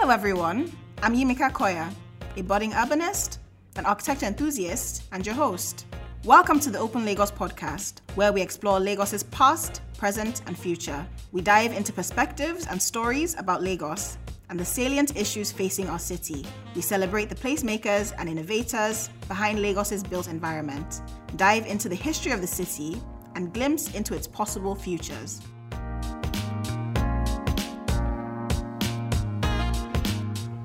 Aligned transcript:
Hello, 0.00 0.14
everyone. 0.14 0.72
I'm 1.02 1.14
Yimika 1.14 1.52
Koya, 1.52 1.92
a 2.38 2.42
budding 2.42 2.72
urbanist, 2.72 3.36
an 3.76 3.84
architecture 3.84 4.24
enthusiast, 4.24 5.02
and 5.12 5.26
your 5.26 5.34
host. 5.34 5.84
Welcome 6.24 6.58
to 6.60 6.70
the 6.70 6.78
Open 6.78 7.04
Lagos 7.04 7.30
podcast, 7.30 8.00
where 8.14 8.32
we 8.32 8.40
explore 8.40 8.80
Lagos's 8.80 9.24
past, 9.24 9.82
present, 9.98 10.40
and 10.46 10.56
future. 10.56 11.06
We 11.32 11.42
dive 11.42 11.72
into 11.72 11.92
perspectives 11.92 12.66
and 12.66 12.80
stories 12.80 13.36
about 13.38 13.62
Lagos 13.62 14.16
and 14.48 14.58
the 14.58 14.64
salient 14.64 15.18
issues 15.18 15.52
facing 15.52 15.90
our 15.90 15.98
city. 15.98 16.46
We 16.74 16.80
celebrate 16.80 17.28
the 17.28 17.34
placemakers 17.34 18.14
and 18.16 18.26
innovators 18.26 19.10
behind 19.28 19.58
Lagos's 19.58 20.02
built 20.02 20.28
environment, 20.28 21.02
dive 21.36 21.66
into 21.66 21.90
the 21.90 21.94
history 21.94 22.32
of 22.32 22.40
the 22.40 22.46
city, 22.46 23.02
and 23.34 23.52
glimpse 23.52 23.94
into 23.94 24.14
its 24.14 24.26
possible 24.26 24.74
futures. 24.74 25.42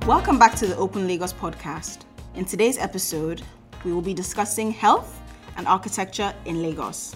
Welcome 0.05 0.37
back 0.37 0.53
to 0.57 0.67
the 0.67 0.77
Open 0.77 1.07
Lagos 1.07 1.33
podcast. 1.33 2.01
In 2.35 2.45
today's 2.45 2.77
episode, 2.77 3.41
we 3.83 3.91
will 3.91 4.03
be 4.03 4.13
discussing 4.13 4.69
health 4.69 5.19
and 5.57 5.65
architecture 5.65 6.31
in 6.45 6.61
Lagos. 6.61 7.15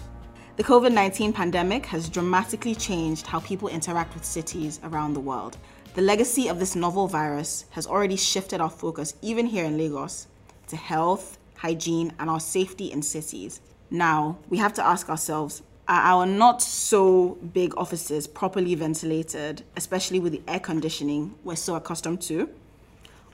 The 0.56 0.64
COVID 0.64 0.92
19 0.92 1.32
pandemic 1.32 1.86
has 1.86 2.08
dramatically 2.08 2.74
changed 2.74 3.28
how 3.28 3.38
people 3.38 3.68
interact 3.68 4.14
with 4.14 4.24
cities 4.24 4.80
around 4.82 5.14
the 5.14 5.20
world. 5.20 5.56
The 5.94 6.02
legacy 6.02 6.48
of 6.48 6.58
this 6.58 6.74
novel 6.74 7.06
virus 7.06 7.66
has 7.70 7.86
already 7.86 8.16
shifted 8.16 8.60
our 8.60 8.68
focus, 8.68 9.14
even 9.22 9.46
here 9.46 9.66
in 9.66 9.78
Lagos, 9.78 10.26
to 10.66 10.74
health, 10.74 11.38
hygiene, 11.54 12.12
and 12.18 12.28
our 12.28 12.40
safety 12.40 12.90
in 12.90 13.02
cities. 13.02 13.60
Now, 13.92 14.36
we 14.48 14.58
have 14.58 14.74
to 14.74 14.84
ask 14.84 15.08
ourselves 15.08 15.62
are 15.86 16.02
our 16.02 16.26
not 16.26 16.60
so 16.60 17.38
big 17.52 17.76
offices 17.76 18.26
properly 18.26 18.74
ventilated, 18.74 19.62
especially 19.76 20.18
with 20.18 20.32
the 20.32 20.42
air 20.48 20.60
conditioning 20.60 21.36
we're 21.44 21.54
so 21.54 21.76
accustomed 21.76 22.20
to? 22.22 22.48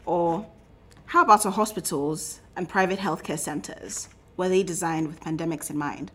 Or 0.06 0.46
how 1.06 1.22
about 1.22 1.44
our 1.44 1.52
hospitals 1.52 2.40
and 2.56 2.68
private 2.68 3.00
healthcare 3.00 3.38
centers? 3.38 4.08
Were 4.36 4.48
they 4.48 4.62
designed 4.62 5.08
with 5.08 5.20
pandemics 5.20 5.68
in 5.68 5.76
mind? 5.76 6.12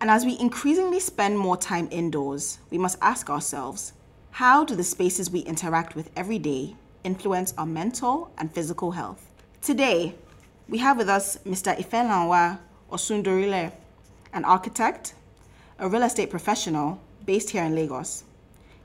And 0.00 0.10
as 0.10 0.24
we 0.24 0.38
increasingly 0.38 1.00
spend 1.00 1.38
more 1.38 1.56
time 1.56 1.88
indoors, 1.90 2.58
we 2.70 2.78
must 2.78 2.98
ask 3.02 3.28
ourselves 3.28 3.92
how 4.30 4.64
do 4.64 4.74
the 4.74 4.84
spaces 4.84 5.30
we 5.30 5.40
interact 5.40 5.94
with 5.94 6.10
every 6.16 6.38
day 6.38 6.74
influence 7.04 7.52
our 7.58 7.66
mental 7.66 8.30
and 8.38 8.52
physical 8.52 8.92
health? 8.92 9.30
Today, 9.60 10.14
we 10.68 10.78
have 10.78 10.96
with 10.96 11.08
us 11.08 11.36
Mr. 11.44 11.76
Ifeanwa 11.76 12.58
Osundorile, 12.90 13.72
an 14.32 14.44
architect, 14.44 15.14
a 15.78 15.88
real 15.88 16.02
estate 16.02 16.30
professional 16.30 17.00
based 17.26 17.50
here 17.50 17.62
in 17.64 17.74
Lagos. 17.74 18.24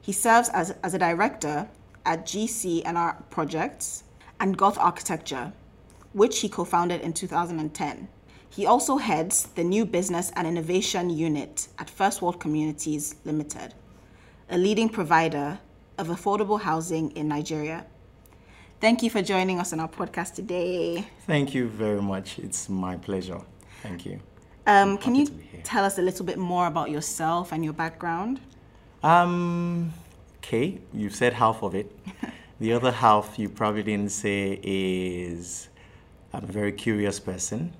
He 0.02 0.11
serves 0.11 0.50
as, 0.50 0.72
as 0.83 0.94
a 0.94 1.00
director 1.00 1.67
at 2.05 2.25
GC 2.25 2.81
and 2.85 2.97
R 2.97 3.17
Projects 3.30 4.03
and 4.39 4.57
Goth 4.57 4.77
Architecture, 4.77 5.53
which 6.13 6.39
he 6.39 6.49
co 6.49 6.63
founded 6.63 7.02
in 7.02 7.13
2010. 7.13 8.07
He 8.49 8.66
also 8.66 8.97
heads 8.97 9.47
the 9.55 9.63
New 9.63 9.85
Business 9.85 10.31
and 10.35 10.47
Innovation 10.47 11.09
Unit 11.09 11.67
at 11.77 11.89
First 11.89 12.21
World 12.21 12.39
Communities 12.39 13.16
Limited, 13.25 13.73
a 14.49 14.57
leading 14.57 14.89
provider 14.89 15.59
of 15.97 16.07
affordable 16.07 16.59
housing 16.61 17.11
in 17.11 17.27
Nigeria. 17.27 17.85
Thank 18.79 19.02
you 19.03 19.09
for 19.09 19.21
joining 19.21 19.59
us 19.59 19.73
on 19.73 19.79
our 19.79 19.88
podcast 19.89 20.35
today. 20.35 21.07
Thank 21.25 21.53
you 21.53 21.67
very 21.67 22.01
much. 22.01 22.39
It's 22.39 22.69
my 22.69 22.95
pleasure. 22.95 23.41
Thank 23.81 24.05
you. 24.05 24.19
Um, 24.67 24.97
can 24.97 25.16
you 25.16 25.25
to 25.25 25.31
be 25.31 25.44
here. 25.44 25.61
tell 25.63 25.83
us 25.83 25.97
a 25.97 26.01
little 26.01 26.25
bit 26.25 26.38
more 26.38 26.67
about 26.67 26.91
yourself 26.91 27.51
and 27.51 27.63
your 27.63 27.73
background? 27.73 28.39
Um, 29.01 29.94
okay, 30.38 30.79
you've 30.94 31.16
said 31.16 31.33
half 31.33 31.63
of 31.63 31.73
it. 31.73 31.91
the 32.59 32.73
other 32.73 32.91
half 32.91 33.38
you 33.38 33.50
probably 33.50 33.83
didn't 33.83 34.11
say 34.11 34.59
is 34.63 35.69
I'm 36.34 36.44
a 36.44 36.51
very 36.51 36.72
curious 36.72 37.19
person. 37.19 37.73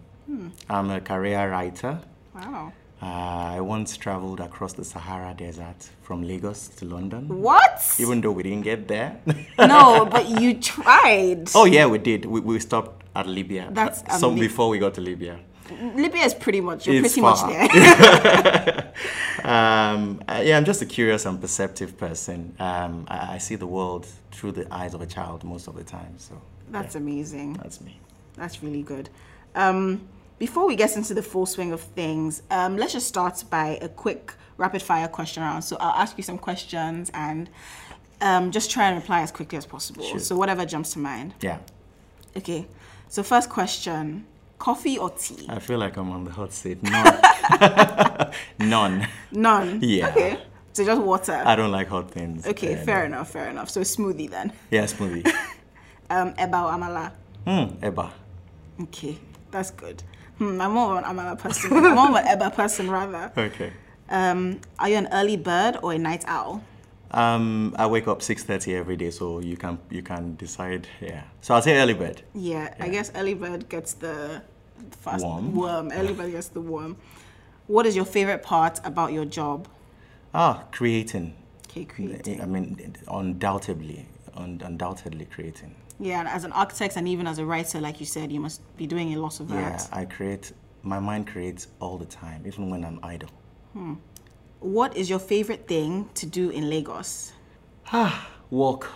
I'm 0.70 0.90
a 0.90 1.00
career 1.00 1.50
writer. 1.50 2.00
Wow. 2.36 2.74
Uh, 3.02 3.06
I 3.06 3.62
once 3.62 3.96
traveled 3.96 4.40
across 4.40 4.74
the 4.74 4.84
Sahara 4.84 5.34
Desert 5.38 5.90
from 6.02 6.24
Lagos 6.24 6.68
to 6.70 6.86
London. 6.86 7.28
What? 7.42 7.96
Even 8.00 8.22
though 8.22 8.32
we 8.32 8.44
didn't 8.44 8.64
get 8.64 8.88
there. 8.88 9.20
no, 9.60 10.06
but 10.12 10.28
you 10.42 10.56
tried. 10.56 11.50
oh 11.54 11.66
yeah, 11.66 11.86
we 11.86 12.00
did. 12.00 12.26
We, 12.26 12.40
we 12.40 12.60
stopped 12.60 13.04
at 13.16 13.28
Libya. 13.28 13.70
That's 13.72 14.00
some 14.20 14.32
amazing. 14.34 14.48
before 14.50 14.70
we 14.70 14.80
got 14.80 14.96
to 14.96 15.02
Libya. 15.02 15.40
Libya 15.96 16.24
is 16.24 16.34
pretty 16.34 16.62
much, 16.62 16.88
you're 16.88 16.96
It's 17.04 17.14
pretty 17.14 17.22
much 17.22 17.42
there. 17.48 18.94
Um, 19.44 20.22
uh, 20.28 20.42
yeah, 20.44 20.58
I'm 20.58 20.66
just 20.66 20.82
a 20.82 20.86
curious 20.86 21.26
and 21.26 21.40
perceptive 21.40 21.98
person. 21.98 22.54
Um, 22.60 23.06
I, 23.08 23.36
I 23.36 23.38
see 23.38 23.56
the 23.56 23.68
world 23.68 24.06
through 24.32 24.54
the 24.54 24.74
eyes 24.74 24.94
of 24.94 25.02
a 25.02 25.06
child 25.06 25.44
most 25.44 25.68
of 25.68 25.76
the 25.76 25.84
time. 25.84 26.16
So 26.18 26.42
That's 26.70 26.96
amazing. 26.96 27.54
that's 27.54 27.80
me. 27.80 27.98
That's 28.36 28.62
really 28.62 28.82
good. 28.82 29.10
Um, 29.56 30.02
before 30.38 30.68
we 30.68 30.76
get 30.76 30.98
into 30.98 31.14
the 31.14 31.24
full 31.24 31.46
swing 31.46 31.72
of 31.72 31.80
things, 31.82 32.44
um, 32.52 32.76
let's 32.78 32.92
just 32.94 33.08
start 33.08 33.44
by 33.50 33.78
a 33.82 33.88
quick 33.88 34.34
rapid 34.58 34.82
fire 34.82 35.08
question 35.08 35.44
round. 35.44 35.64
So 35.64 35.78
I'll 35.80 36.02
ask 36.02 36.18
you 36.18 36.24
some 36.24 36.38
questions 36.40 37.10
and 37.14 37.50
um, 38.20 38.52
just 38.52 38.70
try 38.70 38.88
and 38.90 38.98
reply 38.98 39.22
as 39.22 39.32
quickly 39.32 39.58
as 39.58 39.66
possible. 39.66 40.04
Sure. 40.04 40.20
So 40.20 40.36
whatever 40.36 40.66
jumps 40.66 40.92
to 40.94 41.00
mind. 41.00 41.36
Yeah, 41.42 41.60
Okay. 42.36 42.66
So 43.08 43.24
first 43.24 43.50
question: 43.50 44.26
coffee 44.60 44.98
or 44.98 45.10
tea? 45.12 45.46
I 45.50 45.60
feel 45.60 45.78
like 45.80 45.98
I'm 45.98 46.12
on 46.12 46.24
the 46.26 46.32
hot 46.32 46.54
seat. 46.54 46.82
None. 46.84 48.32
None. 48.60 49.08
None. 49.32 49.80
Yeah. 49.82 50.10
Okay. 50.10 50.40
So 50.74 50.86
just 50.86 51.02
water. 51.02 51.42
I 51.46 51.56
don't 51.56 51.72
like 51.72 51.88
hot 51.88 52.12
things. 52.12 52.46
okay. 52.46 52.74
And, 52.74 52.86
Fair 52.86 53.02
uh, 53.04 53.06
enough. 53.06 53.32
Fair 53.32 53.50
enough. 53.50 53.70
So 53.70 53.82
smoothie 53.82 54.30
then. 54.30 54.54
Yeah, 54.72 54.84
smoothie. 54.86 55.32
Um, 56.10 56.32
eba 56.36 56.64
or 56.64 56.72
amala. 56.72 57.12
Hmm, 57.44 57.86
Eba. 57.86 58.10
Okay, 58.84 59.18
that's 59.52 59.72
good. 59.72 60.02
Hmm, 60.38 60.62
I'm 60.62 60.72
more 60.72 60.98
of 60.98 61.04
an 61.04 61.04
amala 61.04 61.38
person. 61.38 61.74
I'm 61.74 61.96
more 61.96 62.08
of 62.10 62.16
an 62.16 62.26
eba 62.26 62.56
person 62.56 62.90
rather. 62.90 63.30
Okay. 63.38 63.74
Um, 64.10 64.62
are 64.80 64.88
you 64.88 64.96
an 64.96 65.10
early 65.12 65.36
bird 65.36 65.76
or 65.84 65.92
a 65.92 65.98
night 65.98 66.24
owl? 66.28 66.64
Um, 67.12 67.74
I 67.78 67.88
wake 67.88 68.08
up 68.08 68.20
6:30 68.22 68.76
every 68.76 68.96
day, 68.98 69.12
so 69.12 69.40
you 69.40 69.58
can 69.58 69.80
you 69.90 70.02
can 70.04 70.36
decide. 70.36 70.88
Yeah. 71.02 71.24
So 71.42 71.54
I'll 71.54 71.62
say 71.62 71.78
early 71.78 71.94
bird. 71.94 72.22
Yeah, 72.34 72.74
I 72.80 72.90
guess 72.90 73.12
early 73.16 73.34
bird 73.34 73.70
gets 73.70 73.94
the 73.94 74.42
fast 74.92 75.26
Worm. 75.26 75.56
worm. 75.56 75.92
Early 75.92 76.14
bird 76.14 76.32
gets 76.32 76.50
the 76.50 76.62
worm. 76.62 76.98
What 77.68 77.86
is 77.86 77.96
your 77.96 78.06
favorite 78.06 78.44
part 78.44 78.80
about 78.84 79.12
your 79.14 79.26
job? 79.26 79.68
Ah, 80.34 80.64
creating. 80.72 81.34
Okay, 81.70 81.86
creating. 81.86 82.42
I 82.42 82.46
mean, 82.46 82.96
undoubtedly, 83.08 84.08
un- 84.36 84.62
undoubtedly 84.64 85.26
creating. 85.26 85.76
Yeah, 86.00 86.20
and 86.20 86.28
as 86.28 86.44
an 86.44 86.52
architect 86.52 86.96
and 86.98 87.08
even 87.08 87.28
as 87.28 87.40
a 87.40 87.46
writer, 87.46 87.82
like 87.82 88.00
you 88.00 88.06
said, 88.06 88.32
you 88.32 88.40
must 88.40 88.62
be 88.78 88.86
doing 88.86 89.14
a 89.16 89.20
lot 89.20 89.40
of 89.40 89.48
that. 89.50 89.88
Yeah. 89.92 90.00
I 90.00 90.06
create. 90.06 90.54
My 90.84 91.00
mind 91.00 91.28
creates 91.28 91.68
all 91.80 91.98
the 91.98 92.06
time, 92.06 92.44
even 92.46 92.70
when 92.70 92.86
I'm 92.86 93.00
idle. 93.04 93.30
What 94.60 94.98
is 94.98 95.10
your 95.10 95.20
favorite 95.20 95.68
thing 95.68 96.10
to 96.16 96.26
do 96.26 96.50
in 96.50 96.70
Lagos? 96.70 97.34
Ah, 97.92 98.28
walk. 98.50 98.90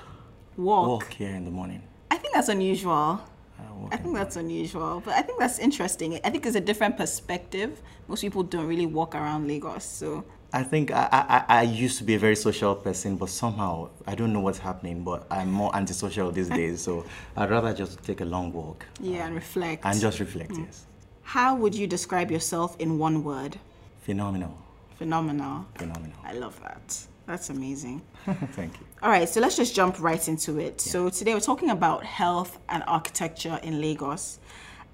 Walk. 0.58 0.88
Walk 0.88 1.14
here 1.14 1.30
in 1.36 1.46
the 1.46 1.52
morning. 1.52 1.82
I 2.10 2.18
think 2.18 2.34
that's 2.34 2.50
unusual. 2.50 3.22
I 3.60 3.72
walk 3.74 3.94
I 3.94 3.98
in 3.98 4.04
think 4.04 4.16
that's 4.16 4.36
unusual, 4.36 5.02
but 5.06 5.14
I 5.14 5.22
think 5.22 5.40
that's 5.40 5.60
interesting. 5.60 6.20
I 6.24 6.30
think 6.30 6.46
it's 6.46 6.56
a 6.56 6.62
different 6.62 6.98
perspective. 6.98 7.82
Most 8.08 8.22
people 8.22 8.44
don't 8.44 8.68
really 8.68 8.86
walk 8.88 9.16
around 9.16 9.48
Lagos, 9.48 9.86
so 9.86 10.26
I 10.52 10.64
think 10.64 10.92
I, 10.92 11.08
I, 11.12 11.22
I- 11.38 11.60
I 11.60 11.62
used 11.62 11.98
to 12.00 12.04
be 12.04 12.16
a 12.16 12.20
very 12.20 12.36
social 12.36 12.76
person, 12.76 13.16
but 13.16 13.30
somehow 13.30 13.90
I 14.06 14.16
don't 14.16 14.34
know 14.34 14.42
what's 14.42 14.58
happening. 14.58 15.04
But 15.04 15.26
I'm 15.32 15.52
more 15.52 15.74
antisocial 15.76 16.32
these 16.32 16.50
days, 16.62 16.82
so 16.82 17.06
I'd 17.38 17.50
rather 17.52 17.74
just 17.74 18.04
take 18.04 18.22
a 18.22 18.26
long 18.26 18.52
walk 18.52 18.86
yeah, 19.00 19.20
and 19.22 19.30
um, 19.30 19.36
reflect. 19.36 19.86
and 19.86 20.02
just 20.02 20.20
reflect. 20.20 20.52
Mm. 20.52 20.66
Yes, 20.66 20.86
How 21.22 21.56
would 21.56 21.76
you 21.76 21.86
describe 21.88 22.32
yourself 22.32 22.76
in 22.80 22.98
one 22.98 23.24
word? 23.24 23.58
phenomenal, 24.02 24.58
Phenomenal. 25.06 25.66
phenomenal. 25.74 26.16
I 26.24 26.34
love 26.34 26.60
that. 26.62 27.08
That's 27.26 27.50
amazing. 27.50 28.04
Thank 28.54 28.80
you. 28.80 28.86
All 29.02 29.10
right, 29.10 29.28
so 29.28 29.42
let's 29.42 29.58
just 29.58 29.74
jump 29.74 30.00
right 30.00 30.28
into 30.28 30.60
it. 30.60 30.80
So 30.80 31.10
today 31.10 31.34
we're 31.34 31.40
talking 31.40 31.72
about 31.72 32.04
health 32.06 32.60
and 32.70 32.84
architecture 32.86 33.60
in 33.64 33.82
Lagos. 33.82 34.38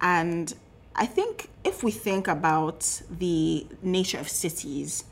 And 0.00 0.54
I 0.96 1.04
think 1.04 1.50
if 1.62 1.82
we 1.82 1.90
think 1.90 2.26
about 2.26 3.02
the 3.10 3.66
nature 3.82 4.18
of 4.18 4.30
cities, 4.30 5.04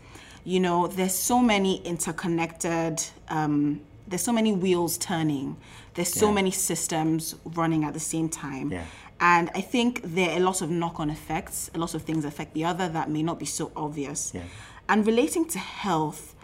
you 0.45 0.61
know, 0.61 0.87
there's 0.87 1.15
so 1.15 1.41
many 1.41 1.83
interconnected, 1.83 3.03
um, 3.29 3.83
there's 4.09 4.23
so 4.23 4.33
many 4.33 4.55
wheels 4.55 4.97
turning, 4.97 5.59
there's 5.93 6.11
so 6.15 6.29
Yeah. 6.29 6.33
many 6.41 6.51
systems 6.53 7.35
running 7.45 7.85
at 7.85 7.93
the 7.93 8.01
same 8.01 8.31
time. 8.31 8.73
Yeah. 8.73 8.85
And 9.21 9.51
I 9.55 9.61
think 9.61 10.01
there 10.05 10.31
are 10.31 10.37
a 10.37 10.41
lot 10.41 10.63
of 10.63 10.71
knock 10.71 11.01
on 11.01 11.11
effects. 11.11 11.71
A 11.75 11.79
lot 11.79 11.95
of 11.95 12.03
things 12.03 12.25
affect 12.25 12.55
the 12.55 12.65
other 12.65 12.89
that 12.91 13.11
may 13.11 13.23
not 13.23 13.39
be 13.39 13.47
so 13.47 13.73
obvious. 13.75 14.33
Yeah. 14.35 14.43
And 14.89 15.07
relating 15.07 15.47
to 15.47 15.59
health, 15.59 16.35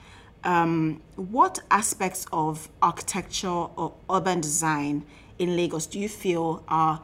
um, 0.45 1.01
what 1.17 1.61
aspects 1.71 2.27
of 2.33 2.69
architecture 2.81 3.49
or 3.49 3.95
urban 4.11 4.41
design 4.41 5.05
in 5.39 5.57
Lagos 5.57 5.87
do 5.87 5.99
you 5.99 6.09
feel 6.09 6.65
are 6.69 7.01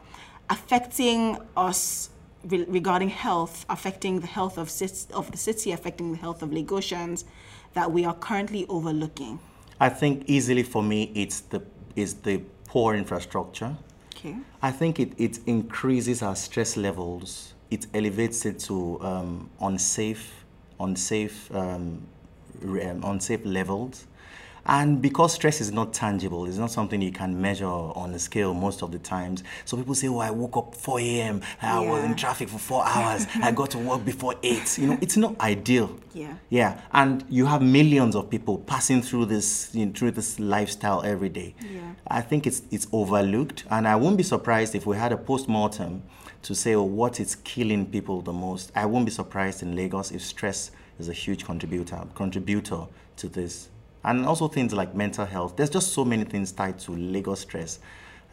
affecting 0.49 1.37
us 1.55 2.09
re- 2.43 2.65
regarding 2.67 3.09
health, 3.09 3.65
affecting 3.69 4.19
the 4.19 4.27
health 4.27 4.57
of, 4.57 4.69
of 5.13 5.31
the 5.31 5.37
city, 5.37 5.71
affecting 5.71 6.11
the 6.11 6.17
health 6.17 6.41
of 6.41 6.49
Lagosians 6.49 7.23
that 7.73 7.91
we 7.91 8.03
are 8.05 8.15
currently 8.15 8.65
overlooking? 8.67 9.39
I 9.79 9.89
think 9.89 10.23
easily 10.27 10.63
for 10.63 10.83
me, 10.83 11.11
it's 11.15 11.39
the 11.41 11.61
is 11.95 12.15
the 12.15 12.41
poor 12.65 12.95
infrastructure. 12.95 13.75
Okay. 14.15 14.37
I 14.61 14.71
think 14.71 14.99
it, 14.99 15.13
it 15.17 15.39
increases 15.45 16.21
our 16.21 16.35
stress 16.35 16.77
levels. 16.77 17.53
It 17.71 17.87
elevates 17.93 18.45
it 18.45 18.59
to 18.61 19.01
um, 19.01 19.49
unsafe, 19.61 20.38
unsafe, 20.79 21.53
um, 21.53 22.01
re- 22.61 22.85
um, 22.85 23.03
unsafe 23.03 23.45
levels. 23.45 24.05
And 24.65 25.01
because 25.01 25.33
stress 25.33 25.61
is 25.61 25.71
not 25.71 25.93
tangible, 25.93 26.45
it's 26.45 26.57
not 26.57 26.69
something 26.69 27.01
you 27.01 27.11
can 27.11 27.41
measure 27.41 27.65
on 27.65 28.13
a 28.13 28.19
scale 28.19 28.53
most 28.53 28.83
of 28.83 28.91
the 28.91 28.99
times. 28.99 29.43
So 29.65 29.77
people 29.77 29.95
say, 29.95 30.09
"Well, 30.09 30.19
I 30.21 30.29
woke 30.29 30.57
up 30.57 30.75
4 30.75 30.99
a.m. 30.99 31.41
I 31.61 31.79
was 31.79 32.03
in 32.03 32.15
traffic 32.15 32.49
for 32.49 32.59
four 32.59 32.85
hours. 32.85 33.25
I 33.41 33.51
got 33.51 33.71
to 33.71 33.79
work 33.79 34.05
before 34.05 34.35
eight. 34.43 34.77
You 34.77 34.87
know, 34.87 34.97
it's 35.01 35.17
not 35.17 35.39
ideal. 35.41 35.97
Yeah. 36.13 36.35
Yeah, 36.49 36.81
and 36.91 37.23
you 37.29 37.45
have 37.47 37.63
millions 37.63 38.15
of 38.15 38.29
people 38.29 38.59
passing 38.59 39.01
through 39.01 39.25
this 39.25 39.69
you 39.73 39.87
know, 39.87 39.91
through 39.93 40.11
this 40.11 40.39
lifestyle 40.39 41.01
every 41.03 41.29
day. 41.29 41.55
Yeah. 41.61 41.93
I 42.07 42.21
think 42.21 42.45
it's 42.45 42.61
it's 42.69 42.85
overlooked, 42.91 43.63
and 43.71 43.87
I 43.87 43.95
won't 43.95 44.17
be 44.17 44.23
surprised 44.23 44.75
if 44.75 44.85
we 44.85 44.97
had 44.97 45.11
a 45.11 45.17
post-mortem 45.17 46.03
to 46.43 46.55
say 46.55 46.75
oh, 46.75 46.83
what 46.83 47.19
is 47.19 47.35
killing 47.35 47.85
people 47.85 48.21
the 48.21 48.33
most. 48.33 48.71
I 48.75 48.85
won't 48.85 49.05
be 49.05 49.11
surprised 49.11 49.61
in 49.63 49.75
Lagos 49.75 50.11
if 50.11 50.21
stress 50.21 50.71
is 50.99 51.09
a 51.09 51.13
huge 51.13 51.45
contributor 51.45 52.01
contributor 52.15 52.85
to 53.17 53.27
this, 53.27 53.69
and 54.03 54.25
also 54.25 54.47
things 54.47 54.73
like 54.73 54.95
mental 54.95 55.25
health. 55.25 55.55
There's 55.55 55.69
just 55.69 55.93
so 55.93 56.05
many 56.05 56.23
things 56.23 56.51
tied 56.51 56.79
to 56.79 56.91
Lagos 56.91 57.41
stress, 57.41 57.79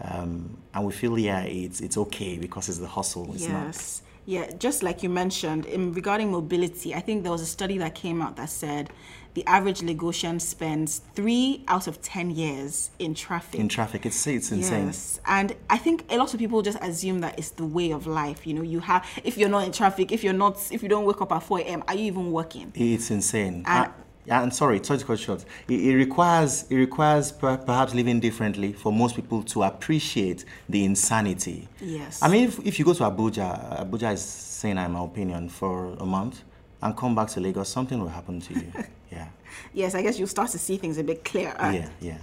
um, 0.00 0.56
and 0.74 0.86
we 0.86 0.92
feel 0.92 1.18
yeah 1.18 1.42
it's 1.42 1.80
it's 1.80 1.96
okay 1.96 2.38
because 2.38 2.68
it's 2.68 2.78
the 2.78 2.88
hustle. 2.88 3.32
It's 3.34 3.48
not. 3.48 3.66
Yes. 3.66 4.02
Yeah, 4.28 4.50
just 4.58 4.82
like 4.82 5.04
you 5.04 5.08
mentioned, 5.08 5.66
in 5.66 5.92
regarding 5.92 6.32
mobility, 6.32 6.96
I 6.96 7.00
think 7.00 7.22
there 7.22 7.30
was 7.30 7.42
a 7.42 7.46
study 7.46 7.78
that 7.78 7.94
came 7.94 8.20
out 8.20 8.34
that 8.36 8.50
said 8.50 8.90
the 9.36 9.44
average 9.46 9.80
Lagosian 9.82 10.40
spends 10.40 11.02
three 11.14 11.62
out 11.68 11.86
of 11.86 12.00
10 12.00 12.30
years 12.30 12.88
in 12.98 13.14
traffic. 13.14 13.60
In 13.60 13.68
traffic, 13.68 14.06
it's 14.06 14.26
it's 14.26 14.50
insane. 14.50 14.86
Yes, 14.86 15.20
and 15.26 15.54
I 15.68 15.76
think 15.76 16.06
a 16.10 16.16
lot 16.16 16.32
of 16.32 16.38
people 16.40 16.62
just 16.62 16.78
assume 16.80 17.20
that 17.20 17.38
it's 17.38 17.50
the 17.50 17.66
way 17.66 17.90
of 17.90 18.06
life. 18.06 18.46
You 18.46 18.54
know, 18.54 18.62
you 18.62 18.80
have 18.80 19.06
if 19.22 19.36
you're 19.36 19.50
not 19.50 19.64
in 19.66 19.72
traffic, 19.72 20.10
if 20.10 20.24
you're 20.24 20.32
not, 20.44 20.56
if 20.72 20.82
you 20.82 20.88
don't 20.88 21.04
wake 21.04 21.20
up 21.20 21.32
at 21.32 21.42
4 21.42 21.60
a.m., 21.60 21.84
are 21.86 21.94
you 21.94 22.04
even 22.06 22.32
working? 22.32 22.72
It's 22.74 23.10
insane. 23.10 23.62
And- 23.66 23.86
Uh, 23.88 23.90
yeah, 24.24 24.42
and 24.42 24.52
sorry, 24.52 24.82
sorry 24.82 24.98
to 25.00 25.04
cut 25.04 25.18
short. 25.20 25.44
It, 25.68 25.80
it 25.88 25.94
requires 25.94 26.64
it 26.70 26.76
requires 26.76 27.30
per, 27.30 27.58
perhaps 27.58 27.94
living 27.94 28.18
differently 28.20 28.72
for 28.72 28.90
most 28.90 29.14
people 29.16 29.42
to 29.52 29.62
appreciate 29.64 30.44
the 30.68 30.82
insanity. 30.84 31.68
Yes. 31.80 32.20
I 32.22 32.28
mean, 32.28 32.44
if, 32.48 32.58
if 32.66 32.78
you 32.78 32.84
go 32.86 32.94
to 32.94 33.04
Abuja, 33.04 33.48
Abuja 33.84 34.14
is 34.14 34.22
saying, 34.22 34.78
in 34.78 34.90
my 34.92 35.04
opinion, 35.04 35.48
for 35.50 35.94
a 36.00 36.06
month, 36.06 36.42
and 36.82 36.96
come 36.96 37.14
back 37.14 37.28
to 37.28 37.40
Lagos, 37.40 37.68
something 37.68 37.98
will 38.00 38.08
happen 38.08 38.40
to 38.40 38.54
you. 38.54 38.72
yeah, 39.10 39.28
Yes, 39.72 39.94
I 39.94 40.02
guess 40.02 40.18
you'll 40.18 40.28
start 40.28 40.50
to 40.50 40.58
see 40.58 40.76
things 40.76 40.98
a 40.98 41.04
bit 41.04 41.24
clearer. 41.24 41.56
yeah, 41.72 41.88
yeah. 42.00 42.18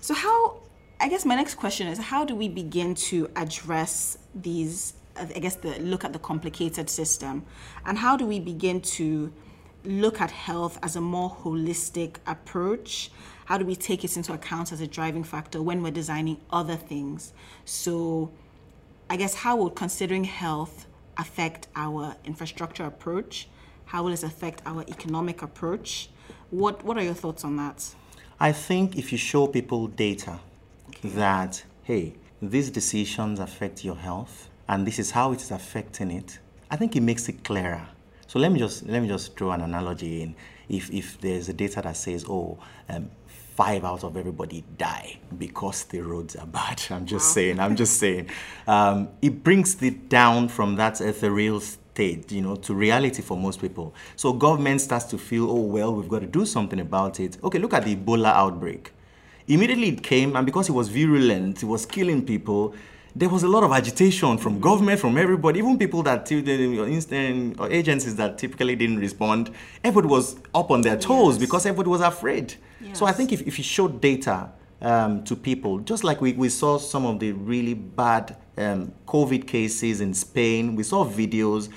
So 0.00 0.14
how? 0.14 0.60
I 0.98 1.08
guess 1.08 1.24
my 1.26 1.34
next 1.34 1.56
question 1.56 1.86
is 1.88 1.98
how 1.98 2.24
do 2.24 2.34
we 2.34 2.48
begin 2.48 2.94
to 2.94 3.30
address 3.36 4.18
these? 4.34 4.94
I 5.18 5.38
guess 5.38 5.56
the 5.56 5.78
look 5.80 6.04
at 6.04 6.12
the 6.12 6.18
complicated 6.18 6.90
system, 6.90 7.44
and 7.84 7.96
how 7.98 8.16
do 8.16 8.26
we 8.26 8.40
begin 8.40 8.80
to 8.82 9.32
look 9.84 10.20
at 10.20 10.30
health 10.30 10.78
as 10.82 10.96
a 10.96 11.00
more 11.00 11.30
holistic 11.30 12.16
approach? 12.26 13.10
How 13.46 13.56
do 13.56 13.64
we 13.64 13.76
take 13.76 14.04
it 14.04 14.16
into 14.16 14.32
account 14.32 14.72
as 14.72 14.80
a 14.80 14.86
driving 14.86 15.22
factor 15.22 15.62
when 15.62 15.82
we're 15.82 15.92
designing 15.92 16.38
other 16.50 16.74
things? 16.76 17.32
So, 17.64 18.30
I 19.08 19.16
guess 19.16 19.34
how 19.34 19.56
would 19.56 19.74
considering 19.76 20.24
health 20.24 20.86
affect 21.16 21.68
our 21.76 22.16
infrastructure 22.24 22.84
approach? 22.84 23.48
How 23.86 24.02
will 24.02 24.10
this 24.10 24.22
affect 24.22 24.62
our 24.66 24.82
economic 24.82 25.42
approach? 25.42 26.10
What 26.50 26.84
What 26.84 26.98
are 26.98 27.04
your 27.04 27.14
thoughts 27.14 27.44
on 27.44 27.56
that? 27.56 27.94
I 28.38 28.52
think 28.52 28.96
if 28.96 29.12
you 29.12 29.18
show 29.18 29.46
people 29.46 29.86
data 29.86 30.38
that, 31.02 31.64
hey, 31.84 32.14
these 32.42 32.70
decisions 32.70 33.40
affect 33.40 33.84
your 33.84 33.96
health 33.96 34.50
and 34.68 34.86
this 34.86 34.98
is 34.98 35.12
how 35.12 35.32
it 35.32 35.40
is 35.40 35.50
affecting 35.50 36.10
it, 36.10 36.38
I 36.70 36.76
think 36.76 36.96
it 36.96 37.00
makes 37.00 37.28
it 37.28 37.44
clearer. 37.44 37.88
So 38.26 38.38
let 38.38 38.52
me 38.52 38.58
just 38.58 38.84
let 38.86 39.00
me 39.00 39.08
just 39.08 39.36
draw 39.36 39.52
an 39.52 39.62
analogy 39.62 40.22
in. 40.22 40.34
If 40.68 40.90
if 40.92 41.20
there's 41.20 41.48
a 41.48 41.52
data 41.52 41.80
that 41.82 41.96
says, 41.96 42.24
oh, 42.28 42.58
um, 42.88 43.08
five 43.26 43.84
out 43.84 44.04
of 44.04 44.16
everybody 44.16 44.64
die 44.76 45.18
because 45.38 45.84
the 45.84 46.00
roads 46.00 46.36
are 46.36 46.46
bad. 46.46 46.82
I'm 46.90 47.06
just 47.06 47.32
saying. 47.32 47.60
I'm 47.60 47.76
just 47.76 47.98
saying. 47.98 48.28
Um, 48.66 49.08
it 49.22 49.42
brings 49.42 49.80
it 49.82 50.08
down 50.08 50.48
from 50.48 50.76
that 50.76 51.00
ethereal 51.00 51.62
state, 51.96 52.30
you 52.30 52.42
know, 52.42 52.56
to 52.56 52.74
reality 52.74 53.22
for 53.22 53.36
most 53.38 53.58
people. 53.60 53.94
So 54.16 54.32
government 54.34 54.80
starts 54.82 55.06
to 55.06 55.16
feel, 55.18 55.50
oh 55.50 55.60
well, 55.76 55.94
we've 55.94 56.08
got 56.08 56.20
to 56.20 56.26
do 56.26 56.44
something 56.44 56.78
about 56.80 57.18
it. 57.20 57.38
Okay, 57.42 57.58
look 57.58 57.72
at 57.72 57.84
the 57.86 57.96
Ebola 57.96 58.32
outbreak. 58.34 58.92
Immediately 59.48 59.88
it 59.88 60.02
came, 60.02 60.36
and 60.36 60.44
because 60.44 60.68
it 60.68 60.72
was 60.72 60.88
virulent, 60.88 61.62
it 61.62 61.66
was 61.66 61.86
killing 61.86 62.24
people. 62.26 62.74
There 63.14 63.30
was 63.30 63.44
a 63.44 63.48
lot 63.48 63.62
of 63.64 63.72
agitation 63.72 64.36
from 64.36 64.60
government, 64.60 65.00
from 65.00 65.16
everybody, 65.16 65.58
even 65.60 65.78
people 65.78 66.02
that 66.02 66.30
instant 66.30 67.58
or 67.58 67.70
agencies 67.70 68.14
that 68.16 68.36
typically 68.36 68.76
didn't 68.76 68.98
respond. 68.98 69.50
Everybody 69.82 70.08
was 70.12 70.36
up 70.54 70.70
on 70.70 70.82
their 70.82 70.98
toes 70.98 71.34
Yes. 71.36 71.40
because 71.44 71.64
everybody 71.64 71.88
was 71.88 72.02
afraid. 72.02 72.54
So 72.92 73.06
I 73.06 73.12
think 73.12 73.32
if, 73.32 73.40
if 73.46 73.56
you 73.56 73.64
show 73.64 73.88
data 73.88 74.50
um, 74.82 75.24
to 75.24 75.34
people, 75.34 75.78
just 75.78 76.04
like 76.04 76.20
we, 76.20 76.34
we 76.34 76.50
saw 76.50 76.76
some 76.78 77.06
of 77.06 77.18
the 77.18 77.32
really 77.32 77.72
bad 77.74 78.36
um, 78.56 78.92
COVID 79.06 79.46
cases 79.46 80.00
in 80.00 80.14
Spain, 80.14 80.76
we 80.76 80.82
saw 80.82 81.04
videos. 81.04 81.68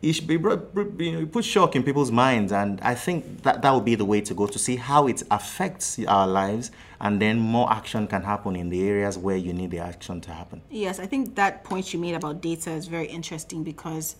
It 0.00 0.14
should 0.14 0.26
be 0.26 0.36
brought, 0.36 0.74
br- 0.74 1.02
you 1.02 1.12
know, 1.12 1.26
put 1.26 1.44
shock 1.44 1.76
in 1.76 1.84
people's 1.84 2.10
minds, 2.10 2.52
and 2.52 2.80
I 2.80 2.94
think 2.94 3.42
that 3.42 3.62
that 3.62 3.72
would 3.72 3.84
be 3.84 3.94
the 3.94 4.04
way 4.04 4.20
to 4.22 4.34
go 4.34 4.46
to 4.46 4.58
see 4.58 4.76
how 4.76 5.06
it 5.06 5.22
affects 5.30 5.98
our 6.08 6.26
lives, 6.26 6.72
and 7.00 7.20
then 7.22 7.38
more 7.38 7.72
action 7.72 8.08
can 8.08 8.22
happen 8.22 8.56
in 8.56 8.68
the 8.68 8.86
areas 8.88 9.16
where 9.16 9.36
you 9.36 9.52
need 9.52 9.70
the 9.70 9.78
action 9.78 10.20
to 10.22 10.32
happen. 10.32 10.60
Yes, 10.70 10.98
I 10.98 11.06
think 11.06 11.36
that 11.36 11.62
point 11.62 11.92
you 11.92 12.00
made 12.00 12.14
about 12.14 12.40
data 12.40 12.72
is 12.72 12.88
very 12.88 13.06
interesting 13.06 13.62
because 13.62 14.16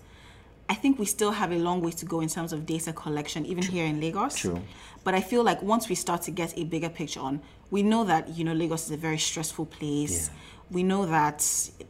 I 0.69 0.75
think 0.75 0.99
we 0.99 1.06
still 1.06 1.32
have 1.32 1.53
a 1.53 1.59
long 1.59 1.82
way 1.82 1.91
to 1.91 2.06
go 2.06 2.20
in 2.20 2.29
terms 2.29 2.53
of 2.53 2.64
data 2.64 2.93
collection, 2.93 3.44
even 3.47 3.64
here 3.64 3.85
in 3.85 4.00
Lagos. 4.00 4.37
True. 4.37 4.62
But 5.05 5.14
I 5.14 5.20
feel 5.20 5.43
like 5.43 5.61
once 5.62 5.88
we 5.88 5.94
start 5.94 6.23
to 6.23 6.31
get 6.31 6.56
a 6.56 6.64
bigger 6.64 6.88
picture 6.88 7.20
on, 7.20 7.43
we 7.70 7.82
know 7.82 8.05
that 8.05 8.29
you 8.29 8.44
know 8.44 8.53
Lagos 8.53 8.85
is 8.85 8.93
a 8.93 8.97
very 8.97 9.19
stressful 9.19 9.67
place. 9.67 10.29
Yeah. 10.29 10.35
We 10.73 10.83
know 10.83 11.05
that 11.07 11.39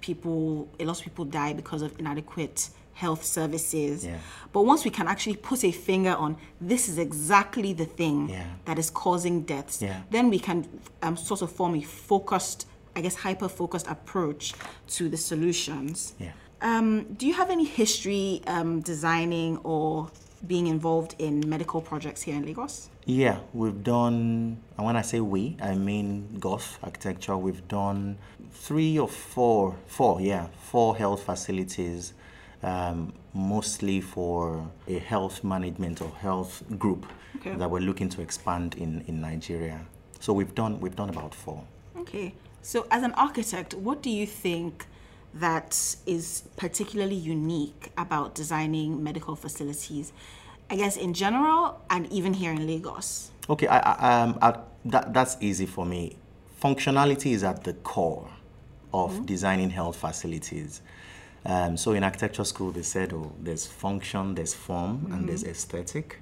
people, 0.00 0.68
a 0.80 0.84
lot 0.84 0.98
of 0.98 1.04
people 1.04 1.24
die 1.24 1.52
because 1.52 1.82
of 1.82 1.98
inadequate 2.00 2.68
health 2.94 3.24
services. 3.24 4.04
Yeah. 4.04 4.18
But 4.52 4.62
once 4.62 4.84
we 4.84 4.90
can 4.90 5.06
actually 5.08 5.36
put 5.36 5.64
a 5.64 5.72
finger 5.72 6.14
on 6.14 6.36
this 6.60 6.88
is 6.88 6.98
exactly 6.98 7.72
the 7.72 7.84
thing 7.86 8.28
Yeah. 8.28 8.44
that 8.66 8.78
is 8.78 8.90
causing 8.90 9.42
deaths, 9.42 9.80
Yeah. 9.80 10.02
then 10.10 10.28
we 10.30 10.38
can 10.38 10.66
um, 11.02 11.16
sort 11.16 11.42
of 11.42 11.50
form 11.52 11.74
a 11.76 11.82
focused, 11.82 12.66
I 12.96 13.00
guess, 13.00 13.14
hyper 13.14 13.48
focused 13.48 13.86
approach 13.86 14.52
to 14.96 15.08
the 15.08 15.16
solutions. 15.16 16.14
Yeah. 16.18 16.32
Um, 16.60 17.04
do 17.18 17.26
you 17.26 17.34
have 17.34 17.50
any 17.50 17.64
history 17.64 18.42
um, 18.46 18.80
designing 18.80 19.58
or 19.64 20.10
being 20.46 20.66
involved 20.66 21.14
in 21.18 21.48
medical 21.48 21.80
projects 21.80 22.22
here 22.22 22.36
in 22.36 22.44
Lagos? 22.44 22.88
Yeah, 23.04 23.40
we've 23.52 23.82
done, 23.82 24.58
and 24.76 24.86
when 24.86 24.96
I 24.96 25.02
say 25.02 25.20
we, 25.20 25.56
I 25.60 25.74
mean 25.74 26.38
Goth 26.38 26.78
Architecture. 26.82 27.36
We've 27.36 27.66
done 27.66 28.18
three 28.52 28.96
or 28.98 29.08
four, 29.08 29.76
four, 29.86 30.20
yeah, 30.20 30.46
four 30.70 30.96
health 30.96 31.24
facilities, 31.24 32.14
um, 32.62 33.12
mostly 33.34 34.00
for 34.00 34.70
a 34.86 34.98
health 34.98 35.42
management 35.42 36.00
or 36.00 36.10
health 36.10 36.62
group 36.78 37.06
Okay. 37.36 37.54
that 37.56 37.68
we're 37.68 37.80
looking 37.80 38.08
to 38.10 38.20
expand 38.22 38.76
in, 38.76 39.00
in 39.08 39.20
Nigeria. 39.20 39.84
So 40.20 40.32
we've 40.32 40.54
done, 40.54 40.78
we've 40.80 40.94
done 40.94 41.08
about 41.08 41.34
four. 41.34 41.64
Okay. 41.98 42.34
So, 42.60 42.86
as 42.92 43.02
an 43.02 43.12
architect, 43.14 43.74
what 43.74 44.02
do 44.02 44.10
you 44.10 44.26
think 44.26 44.86
that 45.34 45.96
is 46.06 46.44
particularly 46.56 47.16
unique 47.16 47.90
about 47.98 48.36
designing 48.36 49.02
medical 49.02 49.34
facilities? 49.34 50.12
I 50.72 50.76
guess 50.76 50.96
in 50.96 51.12
general 51.12 51.82
and 51.90 52.10
even 52.10 52.32
here 52.32 52.50
in 52.50 52.66
Lagos. 52.66 53.30
Okay, 53.50 53.66
I, 53.66 53.78
I, 53.78 54.22
um, 54.22 54.38
I, 54.40 54.58
that, 54.86 55.12
that's 55.12 55.36
easy 55.42 55.66
for 55.66 55.84
me. 55.84 56.16
Functionality 56.62 57.32
is 57.32 57.44
at 57.44 57.62
the 57.62 57.74
core 57.74 58.26
of 58.94 59.26
designing 59.26 59.68
health 59.68 59.96
facilities. 59.96 60.80
Um, 61.44 61.76
so 61.76 61.92
in 61.92 62.02
architecture 62.02 62.44
school, 62.44 62.72
they 62.72 62.80
said, 62.80 63.12
oh, 63.12 63.32
there's 63.38 63.66
function, 63.66 64.34
there's 64.34 64.54
form, 64.54 65.10
and 65.12 65.28
there's 65.28 65.44
aesthetic. 65.44 66.20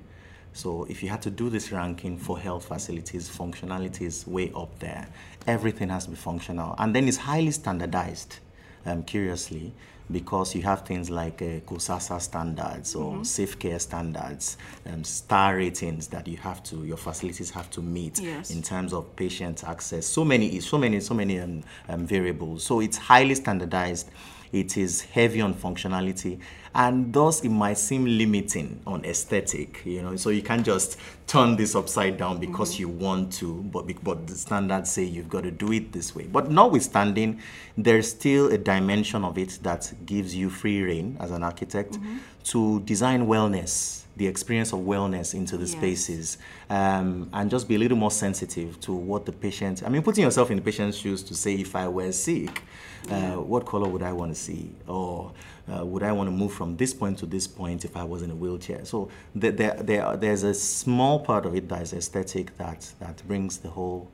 So 0.52 0.85
if 0.90 1.00
you 1.00 1.11
had 1.11 1.23
to 1.23 1.30
do 1.30 1.49
this 1.49 1.71
ranking 1.71 2.19
for 2.19 2.37
health 2.37 2.64
facilities, 2.66 3.30
functionality 3.30 4.02
is 4.02 4.26
way 4.26 4.50
up 4.57 4.76
there. 4.80 5.07
Everything 5.47 5.90
has 5.90 6.07
to 6.07 6.11
be 6.11 6.16
functional. 6.16 6.75
And 6.76 6.92
then 6.92 7.07
it's 7.07 7.19
highly 7.19 7.52
standardized, 7.52 8.40
um, 8.87 9.02
curiously, 9.02 9.72
because 10.10 10.54
you 10.56 10.62
have 10.62 10.84
things 10.84 11.08
like 11.08 11.40
uh, 11.40 11.60
COHSASA 11.66 12.20
standards 12.20 12.94
or 12.96 13.25
safe 13.25 13.58
care 13.58 13.78
standards, 13.78 14.56
um, 14.87 15.04
star 15.04 15.56
ratings 15.56 16.08
that 16.08 16.26
you 16.26 16.37
have 16.38 16.62
to, 16.64 16.84
your 16.84 16.96
facilities 16.96 17.50
have 17.50 17.70
to 17.70 17.80
meet 17.80 18.18
Yes. 18.20 18.50
in 18.50 18.60
terms 18.62 18.92
of 18.92 19.14
patient 19.14 19.62
access. 19.64 20.04
So 20.06 20.25
many, 20.25 20.58
so 20.60 20.78
many, 20.78 20.99
so 21.00 21.14
many 21.14 21.38
um, 21.38 21.62
um, 21.88 22.06
variables. 22.06 22.64
So 22.64 22.80
it's 22.80 22.96
highly 22.96 23.37
standardized. 23.37 24.10
It 24.52 24.76
is 24.76 25.02
heavy 25.02 25.40
on 25.40 25.54
functionality, 25.54 26.40
and 26.75 27.12
thus 27.12 27.42
it 27.42 27.49
might 27.49 27.78
seem 27.78 28.04
limiting 28.04 28.80
on 28.87 29.04
aesthetic. 29.04 29.83
You 29.85 30.02
know, 30.02 30.16
so 30.16 30.30
you 30.30 30.42
can't 30.42 30.64
just 30.64 30.99
turn 31.26 31.57
this 31.57 31.75
upside 31.75 32.16
down 32.16 32.38
because 32.38 32.73
mm-hmm. 32.73 32.80
you 32.80 32.88
want 32.88 33.33
to, 33.35 33.62
but 33.64 33.87
but 34.02 34.26
the 34.26 34.35
standards 34.35 34.90
say 34.90 35.04
you've 35.04 35.28
got 35.28 35.45
to 35.45 35.50
do 35.50 35.73
it 35.73 35.92
this 35.92 36.14
way. 36.14 36.25
But 36.25 36.50
notwithstanding, 36.50 37.40
there's 37.76 38.11
still 38.11 38.49
a 38.49 38.59
dimension 38.59 39.25
of 39.25 39.38
it 39.38 39.59
that 39.62 39.92
gives 40.07 40.35
you 40.35 40.50
free 40.50 40.83
reign 40.83 41.16
as 41.21 41.30
an 41.30 41.42
architect 41.42 41.92
mm-hmm. 41.92 42.19
to 42.45 42.80
design 42.80 43.26
wellness 43.26 44.04
the 44.21 44.27
experience 44.27 44.75
of 44.75 44.81
wellness 44.81 45.33
into 45.33 45.57
the 45.57 45.65
yes. 45.65 45.73
spaces 45.73 46.39
um, 46.69 47.31
and 47.33 47.50
just 47.50 47.67
be 47.67 47.77
a 47.77 47.79
little 47.79 47.97
more 47.97 48.11
sensitive 48.11 48.79
to 48.79 48.93
what 48.93 49.25
the 49.25 49.33
patient 49.33 49.83
i 49.83 49.89
mean 49.89 50.03
putting 50.03 50.25
yourself 50.25 50.50
in 50.50 50.59
the 50.59 50.62
patient's 50.62 50.99
shoes 50.99 51.23
to 51.23 51.35
say 51.35 51.55
if 51.55 51.75
i 51.75 51.89
were 51.89 52.12
sick 52.12 52.62
uh, 53.11 53.15
yeah. 53.15 53.35
uh, 53.35 53.41
what 53.41 53.65
color 53.65 53.89
would 53.89 54.03
i 54.03 54.12
want 54.12 54.31
to 54.31 54.39
see 54.39 54.73
or 54.87 55.33
uh, 55.75 55.87
would 55.87 56.03
i 56.03 56.12
want 56.12 56.27
to 56.27 56.31
move 56.31 56.53
from 56.53 56.77
this 56.77 56.93
point 56.93 57.17
to 57.17 57.25
this 57.25 57.47
point 57.47 57.83
if 57.87 57.97
i 57.97 58.05
was 58.05 58.21
in 58.21 58.31
a 58.31 58.35
wheelchair 58.35 58.85
so 58.85 59.09
there, 59.35 59.53
there, 59.53 60.15
there's 60.19 60.43
a 60.43 60.53
small 60.53 61.21
part 61.21 61.47
of 61.47 61.55
it 61.55 61.67
that 61.71 61.81
is 61.81 61.95
aesthetic 61.95 62.55
that, 62.59 62.93
that 63.00 63.27
brings 63.27 63.57
the 63.57 63.71
whole 63.71 64.07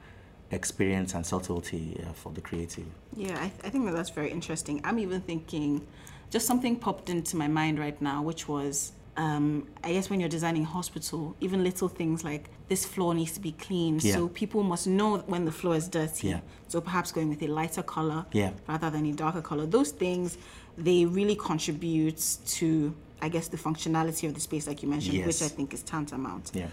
experience 0.53 1.15
and 1.15 1.27
subtlety 1.27 2.01
uh, 2.09 2.13
for 2.13 2.31
the 2.31 2.41
creative 2.41 2.87
yeah 3.17 3.35
I, 3.35 3.49
th- 3.49 3.61
I 3.65 3.71
think 3.71 3.87
that 3.87 3.95
that's 3.97 4.11
very 4.11 4.31
interesting 4.31 4.81
i'm 4.85 5.01
even 5.01 5.21
thinking 5.21 5.85
just 6.31 6.47
something 6.47 6.77
popped 6.77 7.11
into 7.11 7.37
my 7.37 7.49
mind 7.49 7.81
right 7.81 8.01
now 8.01 8.23
which 8.23 8.47
was 8.47 8.93
um, 9.17 9.67
I 9.83 9.93
guess 9.93 10.11
when 10.11 10.21
you're 10.21 10.29
designing 10.29 10.63
a 10.63 10.67
hospital, 10.67 11.37
even 11.41 11.65
little 11.65 11.89
things 11.89 12.23
like 12.23 12.51
this 12.69 12.85
floor 12.85 13.15
needs 13.15 13.33
to 13.33 13.41
be 13.41 13.53
clean, 13.53 13.99
yeah. 14.03 14.15
so 14.15 14.29
people 14.29 14.63
must 14.63 14.87
know 14.87 15.19
when 15.19 15.45
the 15.45 15.53
floor 15.53 15.75
is 15.75 15.89
dirty. 15.89 16.29
Yeah. 16.29 16.41
So 16.69 16.81
perhaps 16.81 17.13
going 17.13 17.29
with 17.29 17.43
a 17.43 17.47
lighter 17.47 17.83
color 17.83 18.27
yeah. 18.33 18.51
rather 18.69 18.91
than 18.91 19.07
a 19.07 19.13
darker 19.13 19.41
color. 19.41 19.67
Those 19.67 19.91
things 19.91 20.37
they 20.77 21.07
really 21.07 21.37
contribute 21.37 22.37
to, 22.47 22.95
I 23.23 23.29
guess, 23.29 23.49
the 23.49 23.57
functionality 23.57 24.29
of 24.29 24.35
the 24.35 24.41
space, 24.41 24.67
like 24.67 24.83
you 24.83 24.89
mentioned, 24.89 25.15
yes. 25.15 25.27
which 25.27 25.43
I 25.43 25.49
think 25.49 25.73
is 25.73 25.83
tantamount. 25.83 26.51
Yeah. 26.53 26.67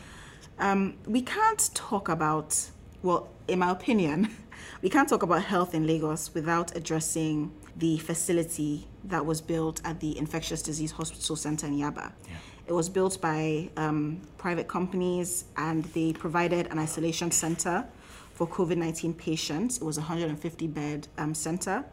Um, 0.59 0.95
we 1.05 1.21
can't 1.21 1.69
talk 1.73 2.09
about, 2.09 2.69
well, 3.01 3.29
in 3.47 3.59
my 3.59 3.71
opinion, 3.71 4.35
we 4.81 4.89
can't 4.89 5.07
talk 5.07 5.23
about 5.23 5.43
health 5.43 5.73
in 5.73 5.87
Lagos 5.87 6.33
without 6.33 6.75
addressing 6.75 7.51
the 7.77 7.97
facility 7.99 8.87
that 9.05 9.25
was 9.25 9.41
built 9.41 9.81
at 9.83 9.99
the 9.99 10.17
Infectious 10.17 10.61
Disease 10.61 10.91
Hospital 10.91 11.35
Center 11.35 11.67
in 11.67 11.77
Yaba. 11.77 12.11
Yeah. 12.27 12.35
It 12.67 12.73
was 12.73 12.87
built 12.89 13.19
by 13.19 13.69
um, 13.75 14.21
private 14.37 14.67
companies 14.67 15.45
and 15.57 15.83
they 15.85 16.13
provided 16.13 16.67
an 16.67 16.79
isolation 16.79 17.31
center 17.31 17.85
for 18.33 18.47
COVID 18.47 18.77
19 18.77 19.13
patients. 19.13 19.77
It 19.77 19.83
was 19.83 19.97
a 19.97 20.01
150 20.01 20.67
bed 20.67 21.07
um, 21.17 21.33
center 21.33 21.83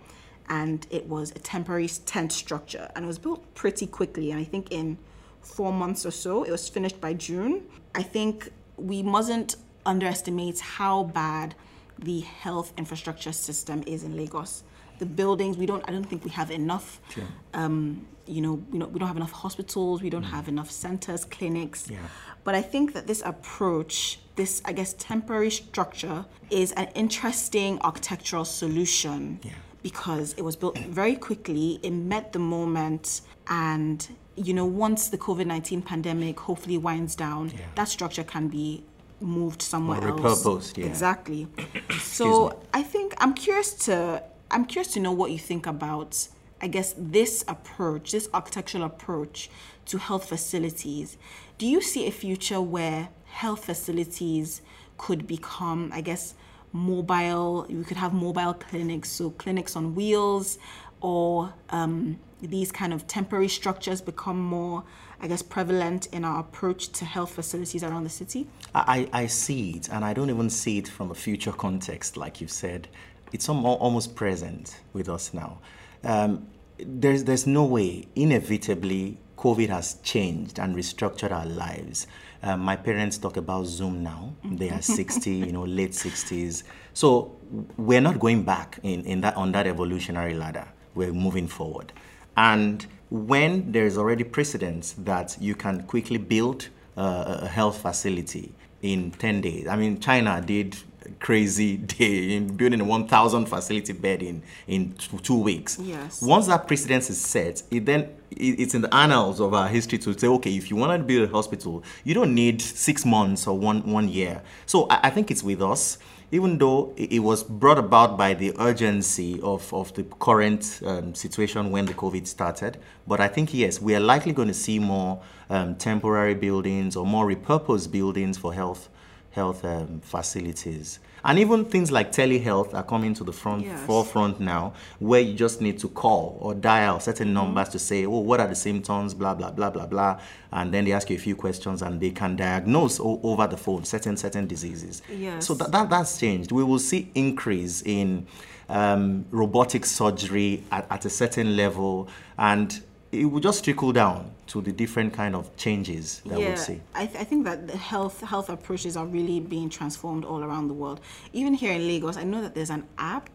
and 0.48 0.86
it 0.90 1.06
was 1.06 1.32
a 1.32 1.38
temporary 1.40 1.88
tent 1.88 2.32
structure 2.32 2.90
and 2.94 3.04
it 3.04 3.08
was 3.08 3.18
built 3.18 3.54
pretty 3.54 3.86
quickly. 3.86 4.30
And 4.30 4.40
I 4.40 4.44
think 4.44 4.70
in 4.70 4.98
four 5.42 5.72
months 5.72 6.06
or 6.06 6.10
so, 6.10 6.44
it 6.44 6.50
was 6.50 6.68
finished 6.68 7.00
by 7.00 7.14
June. 7.14 7.64
I 7.94 8.02
think 8.02 8.50
we 8.76 9.02
mustn't 9.02 9.56
underestimate 9.84 10.60
how 10.60 11.04
bad 11.04 11.54
the 11.98 12.20
health 12.20 12.72
infrastructure 12.76 13.32
system 13.32 13.82
is 13.86 14.04
in 14.04 14.16
Lagos 14.16 14.62
the 15.00 15.06
buildings. 15.06 15.56
We 15.56 15.66
don't. 15.66 15.84
I 15.88 15.92
don't 15.92 16.04
think 16.04 16.24
we 16.24 16.30
have 16.30 16.50
enough. 16.52 17.00
Sure. 17.10 17.24
Um, 17.52 18.06
you 18.26 18.40
know, 18.40 18.62
we 18.70 18.78
don't, 18.78 18.92
we 18.92 18.98
don't 19.00 19.08
have 19.08 19.16
enough 19.16 19.32
hospitals. 19.32 20.02
We 20.02 20.10
don't 20.10 20.24
mm. 20.24 20.36
have 20.36 20.46
enough 20.46 20.70
centers, 20.70 21.24
clinics. 21.24 21.90
Yeah. 21.90 21.98
But 22.44 22.54
I 22.54 22.62
think 22.62 22.92
that 22.92 23.08
this 23.08 23.22
approach, 23.24 24.20
this 24.36 24.62
I 24.64 24.72
guess 24.72 24.94
temporary 24.98 25.50
structure, 25.50 26.24
is 26.50 26.70
an 26.72 26.88
interesting 26.94 27.80
architectural 27.80 28.44
solution. 28.44 29.40
Yeah. 29.42 29.52
Because 29.82 30.34
it 30.34 30.42
was 30.42 30.56
built 30.56 30.78
very 30.78 31.16
quickly, 31.16 31.80
it 31.82 31.90
met 31.90 32.34
the 32.34 32.38
moment, 32.38 33.22
and 33.48 34.06
you 34.36 34.52
know, 34.52 34.66
once 34.66 35.08
the 35.08 35.18
COVID 35.18 35.46
nineteen 35.46 35.82
pandemic 35.82 36.38
hopefully 36.38 36.78
winds 36.78 37.16
down, 37.16 37.48
yeah. 37.48 37.64
that 37.74 37.88
structure 37.88 38.22
can 38.22 38.48
be 38.48 38.84
moved 39.20 39.62
somewhere 39.62 40.02
or 40.02 40.08
else. 40.08 40.44
Repurposed, 40.44 40.76
yeah. 40.76 40.86
Exactly. 40.86 41.48
so 42.00 42.60
I 42.74 42.82
think 42.82 43.14
I'm 43.18 43.34
curious 43.34 43.72
to 43.86 44.22
I'm 44.50 44.64
curious 44.64 44.92
to 44.94 45.00
know 45.00 45.12
what 45.12 45.30
you 45.30 45.38
think 45.38 45.66
about, 45.66 46.26
I 46.60 46.66
guess, 46.66 46.94
this 46.98 47.44
approach, 47.46 48.12
this 48.12 48.28
architectural 48.34 48.84
approach 48.84 49.48
to 49.86 49.98
health 49.98 50.28
facilities. 50.28 51.16
Do 51.58 51.66
you 51.66 51.80
see 51.80 52.06
a 52.06 52.10
future 52.10 52.60
where 52.60 53.10
health 53.26 53.64
facilities 53.64 54.62
could 54.98 55.26
become, 55.26 55.90
I 55.94 56.00
guess, 56.00 56.34
mobile? 56.72 57.66
We 57.68 57.84
could 57.84 57.96
have 57.96 58.12
mobile 58.12 58.54
clinics, 58.54 59.10
so 59.10 59.30
clinics 59.30 59.76
on 59.76 59.94
wheels, 59.94 60.58
or 61.00 61.54
um, 61.70 62.18
these 62.42 62.72
kind 62.72 62.92
of 62.92 63.06
temporary 63.06 63.48
structures 63.48 64.00
become 64.00 64.40
more, 64.40 64.82
I 65.20 65.28
guess, 65.28 65.42
prevalent 65.42 66.06
in 66.06 66.24
our 66.24 66.40
approach 66.40 66.88
to 66.88 67.04
health 67.04 67.30
facilities 67.30 67.84
around 67.84 68.02
the 68.02 68.10
city? 68.10 68.48
I, 68.74 69.08
I 69.12 69.26
see 69.26 69.70
it, 69.76 69.88
and 69.90 70.04
I 70.04 70.12
don't 70.12 70.28
even 70.28 70.50
see 70.50 70.78
it 70.78 70.88
from 70.88 71.12
a 71.12 71.14
future 71.14 71.52
context, 71.52 72.16
like 72.16 72.40
you've 72.40 72.50
said 72.50 72.88
it's 73.32 73.48
almost 73.48 74.14
present 74.14 74.80
with 74.92 75.08
us 75.08 75.32
now. 75.32 75.58
Um, 76.04 76.46
there's, 76.78 77.24
there's 77.24 77.46
no 77.46 77.64
way, 77.64 78.06
inevitably, 78.14 79.18
COVID 79.36 79.68
has 79.68 79.94
changed 80.02 80.58
and 80.58 80.76
restructured 80.76 81.30
our 81.30 81.46
lives. 81.46 82.06
Um, 82.42 82.60
my 82.60 82.76
parents 82.76 83.18
talk 83.18 83.36
about 83.36 83.66
Zoom 83.66 84.02
now. 84.02 84.34
They 84.44 84.70
are 84.70 84.82
60, 85.00 85.30
you 85.30 85.52
know, 85.52 85.64
late 85.64 85.92
60s. 85.92 86.62
So 86.92 87.36
we're 87.76 88.00
not 88.00 88.18
going 88.18 88.42
back 88.42 88.78
in, 88.82 89.04
in 89.04 89.20
that, 89.22 89.36
on 89.36 89.52
that 89.52 89.66
evolutionary 89.66 90.34
ladder. 90.34 90.66
We're 90.94 91.12
moving 91.12 91.48
forward. 91.48 91.92
And 92.36 92.86
when 93.10 93.72
there's 93.72 93.98
already 93.98 94.24
precedence 94.24 94.92
that 94.98 95.36
you 95.40 95.54
can 95.54 95.82
quickly 95.84 96.18
build 96.18 96.68
uh, 96.96 97.40
a 97.42 97.48
health 97.48 97.80
facility 97.80 98.52
in 98.82 99.10
10 99.12 99.40
days. 99.40 99.66
I 99.66 99.76
mean, 99.76 100.00
China 100.00 100.42
did 100.44 100.76
crazy 101.18 101.76
day 101.76 102.36
in 102.36 102.56
building 102.56 102.80
a 102.80 102.84
1,000 102.84 103.46
facility 103.46 103.92
bed 103.92 104.22
in, 104.22 104.42
in 104.66 104.94
two 105.22 105.38
weeks. 105.38 105.78
Yes. 105.80 106.22
Once 106.22 106.46
that 106.46 106.66
precedence 106.66 107.10
is 107.10 107.20
set, 107.20 107.62
it 107.70 107.86
then 107.86 108.08
it's 108.30 108.74
in 108.74 108.82
the 108.82 108.94
annals 108.94 109.40
of 109.40 109.52
our 109.54 109.68
history 109.68 109.98
to 109.98 110.16
say, 110.16 110.28
okay, 110.28 110.54
if 110.54 110.70
you 110.70 110.76
want 110.76 110.98
to 110.98 111.04
build 111.04 111.28
a 111.28 111.32
hospital, 111.32 111.82
you 112.04 112.14
don't 112.14 112.34
need 112.34 112.62
six 112.62 113.04
months 113.04 113.46
or 113.46 113.58
one, 113.58 113.82
one 113.90 114.08
year. 114.08 114.42
So 114.66 114.86
I, 114.88 115.00
I 115.04 115.10
think 115.10 115.30
it's 115.30 115.42
with 115.42 115.60
us 115.60 115.98
even 116.32 116.58
though 116.58 116.94
it 116.96 117.20
was 117.20 117.42
brought 117.42 117.78
about 117.78 118.16
by 118.16 118.34
the 118.34 118.54
urgency 118.58 119.40
of, 119.42 119.72
of 119.74 119.92
the 119.94 120.04
current 120.20 120.80
um, 120.86 121.14
situation 121.14 121.70
when 121.70 121.86
the 121.86 121.94
COVID 121.94 122.26
started. 122.26 122.78
But 123.06 123.20
I 123.20 123.28
think, 123.28 123.52
yes, 123.52 123.80
we 123.80 123.96
are 123.96 124.00
likely 124.00 124.32
going 124.32 124.48
to 124.48 124.54
see 124.54 124.78
more 124.78 125.20
um, 125.48 125.74
temporary 125.74 126.34
buildings 126.34 126.94
or 126.94 127.04
more 127.04 127.26
repurposed 127.26 127.90
buildings 127.90 128.38
for 128.38 128.54
health 128.54 128.88
health 129.30 129.64
um, 129.64 130.00
facilities. 130.00 130.98
And 131.22 131.38
even 131.38 131.66
things 131.66 131.92
like 131.92 132.12
telehealth 132.12 132.72
are 132.72 132.82
coming 132.82 133.12
to 133.14 133.24
the 133.24 133.32
front 133.32 133.66
yes. 133.66 133.78
forefront 133.86 134.40
now, 134.40 134.72
where 135.00 135.20
you 135.20 135.34
just 135.34 135.60
need 135.60 135.78
to 135.80 135.88
call 135.88 136.38
or 136.40 136.54
dial 136.54 136.98
certain 136.98 137.26
mm-hmm. 137.26 137.34
numbers 137.34 137.68
to 137.70 137.78
say, 137.78 138.06
oh, 138.06 138.20
what 138.20 138.40
are 138.40 138.48
the 138.48 138.54
symptoms, 138.54 139.12
blah 139.12 139.34
blah 139.34 139.50
blah 139.50 139.68
blah 139.68 139.86
blah, 139.86 140.18
and 140.52 140.72
then 140.72 140.86
they 140.86 140.92
ask 140.92 141.10
you 141.10 141.16
a 141.16 141.18
few 141.18 141.36
questions 141.36 141.82
and 141.82 142.00
they 142.00 142.10
can 142.10 142.36
diagnose 142.36 142.98
over 143.00 143.46
the 143.46 143.56
phone 143.56 143.84
certain 143.84 144.16
certain 144.16 144.46
diseases. 144.46 145.02
Yes. 145.14 145.46
So 145.46 145.54
that, 145.54 145.70
that 145.72 145.90
that's 145.90 146.18
changed. 146.18 146.52
We 146.52 146.64
will 146.64 146.78
see 146.78 147.10
increase 147.14 147.82
in 147.82 148.26
um, 148.70 149.26
robotic 149.30 149.84
surgery 149.84 150.64
at, 150.72 150.86
at 150.90 151.04
a 151.04 151.10
certain 151.10 151.54
level, 151.54 152.08
and 152.38 152.82
it 153.12 153.24
will 153.24 153.40
just 153.40 153.64
trickle 153.64 153.92
down 153.92 154.30
to 154.46 154.60
the 154.60 154.72
different 154.72 155.12
kind 155.12 155.34
of 155.34 155.54
changes 155.56 156.20
that 156.26 156.38
yeah, 156.38 156.48
we'll 156.48 156.56
see. 156.56 156.80
I, 156.94 157.06
th- 157.06 157.18
I 157.18 157.24
think 157.24 157.44
that 157.44 157.66
the 157.66 157.76
health 157.76 158.20
health 158.20 158.48
approaches 158.48 158.96
are 158.96 159.06
really 159.06 159.40
being 159.40 159.68
transformed 159.68 160.24
all 160.24 160.44
around 160.44 160.68
the 160.68 160.74
world. 160.74 161.00
Even 161.32 161.54
here 161.54 161.72
in 161.72 161.86
Lagos, 161.86 162.16
I 162.16 162.24
know 162.24 162.40
that 162.42 162.54
there's 162.54 162.70
an 162.70 162.86
app. 162.98 163.28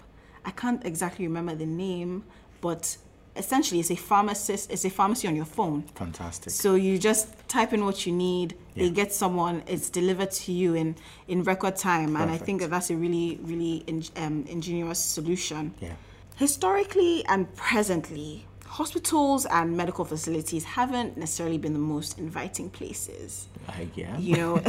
I 0.46 0.52
can't 0.52 0.86
exactly 0.86 1.26
remember 1.28 1.56
the 1.56 1.66
name, 1.66 2.24
but 2.62 2.98
essentially 3.36 3.80
it's 3.80 3.92
a 3.92 3.96
pharmacist 3.96 4.72
it's 4.72 4.86
a 4.86 4.90
pharmacy 4.90 5.28
on 5.28 5.36
your 5.36 5.46
phone 5.46 5.82
fantastic 5.96 6.54
so 6.54 6.76
you 6.76 6.98
just 6.98 7.28
type 7.50 7.74
in 7.74 7.84
what 7.84 8.06
you 8.06 8.14
need 8.14 8.56
yeah. 8.76 8.84
they 8.84 8.90
get 8.90 9.12
someone 9.12 9.62
it's 9.68 9.90
delivered 9.90 10.32
to 10.32 10.54
you 10.54 10.74
in 10.74 10.96
in 11.28 11.44
record 11.44 11.76
time 11.76 12.14
Perfect. 12.14 12.22
and 12.22 12.32
i 12.32 12.38
think 12.38 12.62
that 12.62 12.70
that's 12.70 12.90
a 12.90 12.96
really 12.96 13.38
really 13.42 13.84
in, 13.88 14.04
um, 14.16 14.46
ingenious 14.48 15.00
solution 15.00 15.74
yeah 15.82 15.96
historically 16.38 17.26
and 17.26 17.54
presently 17.56 18.46
hospitals 18.76 19.46
and 19.46 19.78
medical 19.78 20.04
facilities 20.04 20.66
haven't 20.66 21.16
necessarily 21.16 21.58
been 21.58 21.72
the 21.72 21.88
most 21.96 22.20
inviting 22.20 22.70
places. 22.70 23.48
I 23.70 23.88
yeah. 23.96 24.18
You 24.18 24.36
know, 24.36 24.56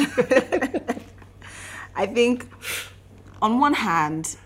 I 1.97 2.07
think 2.07 2.47
on 3.43 3.59
one 3.59 3.75
hand, 3.75 4.37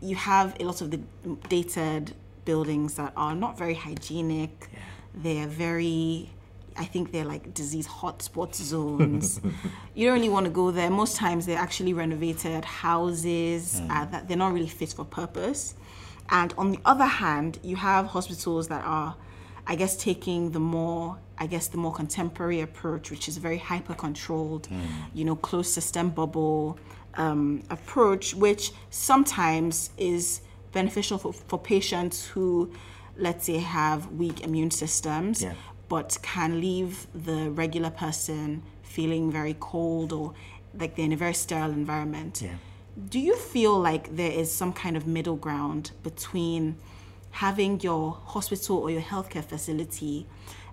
you 0.00 0.14
have 0.14 0.56
a 0.60 0.64
lot 0.64 0.80
of 0.80 0.92
the 0.92 1.00
dated 1.48 2.14
buildings 2.44 2.94
that 2.94 3.12
are 3.16 3.34
not 3.34 3.58
very 3.58 3.74
hygienic. 3.74 4.68
Yeah. 4.72 4.78
They're 5.24 5.48
very 5.48 6.30
I 6.76 6.84
think 6.84 7.10
they're 7.12 7.30
like 7.34 7.52
disease 7.52 7.88
hotspot 7.88 8.54
zones. 8.54 9.40
you 9.94 10.06
don't 10.06 10.14
really 10.14 10.34
want 10.36 10.46
to 10.46 10.52
go 10.52 10.70
there. 10.70 10.90
Most 10.90 11.16
times 11.16 11.44
they're 11.46 11.58
actually 11.58 11.92
renovated 11.92 12.64
houses 12.64 13.80
mm. 13.80 13.90
uh, 13.90 14.04
that 14.12 14.28
they're 14.28 14.36
not 14.36 14.52
really 14.52 14.68
fit 14.68 14.92
for 14.92 15.04
purpose. 15.04 15.74
And 16.30 16.54
on 16.56 16.70
the 16.72 16.78
other 16.84 17.04
hand, 17.04 17.58
you 17.62 17.76
have 17.76 18.06
hospitals 18.06 18.68
that 18.68 18.82
are, 18.84 19.16
I 19.66 19.74
guess, 19.76 19.96
taking 19.96 20.50
the 20.52 20.60
more, 20.60 21.18
I 21.38 21.46
guess, 21.46 21.68
the 21.68 21.76
more 21.78 21.92
contemporary 21.92 22.60
approach, 22.60 23.10
which 23.10 23.28
is 23.28 23.36
very 23.36 23.58
hyper 23.58 23.94
controlled, 23.94 24.68
you 25.14 25.24
know, 25.24 25.36
closed 25.36 25.70
system 25.72 26.10
bubble 26.10 26.78
um, 27.14 27.62
approach, 27.70 28.34
which 28.34 28.72
sometimes 28.90 29.90
is 29.98 30.40
beneficial 30.72 31.18
for, 31.18 31.32
for 31.32 31.58
patients 31.58 32.26
who, 32.28 32.72
let's 33.18 33.44
say, 33.44 33.58
have 33.58 34.10
weak 34.12 34.40
immune 34.42 34.70
systems, 34.70 35.42
Yeah. 35.42 35.52
but 35.88 36.16
can 36.22 36.60
leave 36.60 37.06
the 37.14 37.50
regular 37.50 37.90
person 37.90 38.62
feeling 38.82 39.30
very 39.30 39.56
cold 39.60 40.12
or 40.12 40.32
like 40.78 40.96
they're 40.96 41.04
in 41.04 41.12
a 41.12 41.16
very 41.16 41.34
sterile 41.34 41.70
environment. 41.72 42.40
Yeah. 42.42 42.54
Do 43.08 43.18
you 43.18 43.36
feel 43.36 43.78
like 43.78 44.16
there 44.16 44.30
is 44.30 44.52
some 44.52 44.72
kind 44.72 44.96
of 44.96 45.06
middle 45.06 45.36
ground 45.36 45.92
between 46.02 46.76
having 47.30 47.80
your 47.80 48.18
hospital 48.26 48.76
or 48.78 48.90
your 48.90 49.00
healthcare 49.00 49.44
facility 49.44 50.26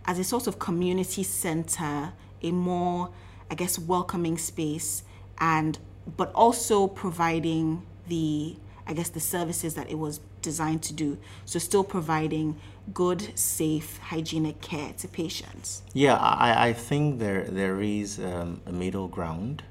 as 0.05 0.19
a 0.19 0.23
sort 0.23 0.47
of 0.47 0.59
community 0.59 1.23
center, 1.23 2.13
a 2.41 2.51
more, 2.51 3.11
I 3.49 3.55
guess, 3.55 3.79
welcoming 3.79 4.37
space, 4.37 5.03
and 5.39 5.79
but 6.17 6.31
also 6.33 6.87
providing 6.87 7.83
the, 8.07 8.57
I 8.87 8.93
guess, 8.93 9.09
the 9.09 9.19
services 9.19 9.75
that 9.75 9.89
it 9.89 9.97
was 9.97 10.19
designed 10.41 10.81
to 10.83 10.93
do. 10.93 11.17
So 11.45 11.59
still 11.59 11.83
providing 11.83 12.59
good, 12.93 13.37
safe, 13.37 13.97
hygienic 13.97 14.61
care 14.61 14.93
to 14.97 15.07
patients. 15.07 15.83
Yeah, 15.93 16.15
I, 16.15 16.69
I 16.69 16.73
think 16.73 17.19
there 17.19 17.43
there 17.45 17.81
is 17.81 18.19
um, 18.19 18.61
a 18.65 18.71
middle 18.71 19.07
ground. 19.07 19.63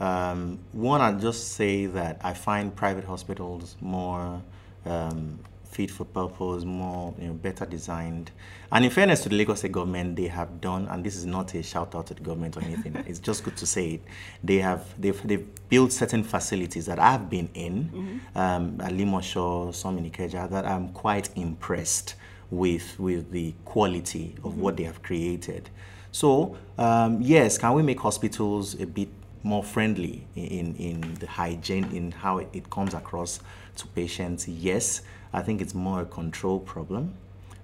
Um, 0.00 0.58
one, 0.72 1.00
I'd 1.00 1.20
just 1.20 1.52
say 1.52 1.86
that 1.86 2.20
I 2.22 2.34
find 2.34 2.74
private 2.74 3.04
hospitals 3.04 3.76
more 3.80 4.40
um, 4.84 5.38
fit 5.64 5.90
for 5.90 6.04
purpose, 6.04 6.64
more 6.64 7.14
you 7.20 7.28
know, 7.28 7.34
better 7.34 7.66
designed. 7.66 8.30
And 8.72 8.84
in 8.84 8.90
fairness 8.90 9.22
to 9.22 9.28
the 9.28 9.36
Lagos 9.36 9.60
State 9.60 9.72
government, 9.72 10.16
they 10.16 10.26
have 10.26 10.60
done, 10.60 10.86
and 10.88 11.04
this 11.04 11.16
is 11.16 11.24
not 11.24 11.54
a 11.54 11.62
shout 11.62 11.94
out 11.94 12.06
to 12.08 12.14
the 12.14 12.20
government 12.20 12.56
or 12.56 12.62
anything. 12.64 12.96
it's 13.06 13.18
just 13.18 13.44
good 13.44 13.56
to 13.56 13.66
say 13.66 13.90
it. 13.90 14.02
They 14.42 14.58
have 14.58 14.84
they've, 15.00 15.20
they've 15.26 15.46
built 15.68 15.92
certain 15.92 16.22
facilities 16.22 16.86
that 16.86 16.98
I've 16.98 17.28
been 17.28 17.48
in, 17.54 18.20
um, 18.34 18.80
at 18.80 18.92
Alimosho, 18.92 19.74
some 19.74 19.98
in 19.98 20.10
Ikeja, 20.10 20.50
that 20.50 20.66
I'm 20.66 20.90
quite 20.90 21.30
impressed 21.36 22.14
with 22.50 22.98
with 22.98 23.30
the 23.30 23.54
quality 23.64 24.34
of 24.42 24.58
what 24.58 24.76
they 24.76 24.84
have 24.84 25.02
created. 25.02 25.68
So 26.12 26.56
um, 26.78 27.20
yes, 27.20 27.58
can 27.58 27.74
we 27.74 27.82
make 27.82 28.00
hospitals 28.00 28.80
a 28.80 28.86
bit 28.86 29.08
more 29.42 29.62
friendly 29.62 30.26
in, 30.34 30.74
in 30.76 31.14
the 31.14 31.26
hygiene, 31.26 31.84
in 31.92 32.12
how 32.12 32.38
it, 32.38 32.70
comes 32.70 32.94
across 32.94 33.40
to 33.76 33.86
patients? 33.88 34.48
Yes, 34.48 35.02
I 35.32 35.42
think 35.42 35.60
it's 35.60 35.74
more 35.74 36.02
a 36.02 36.06
control 36.06 36.60
problem. 36.60 37.14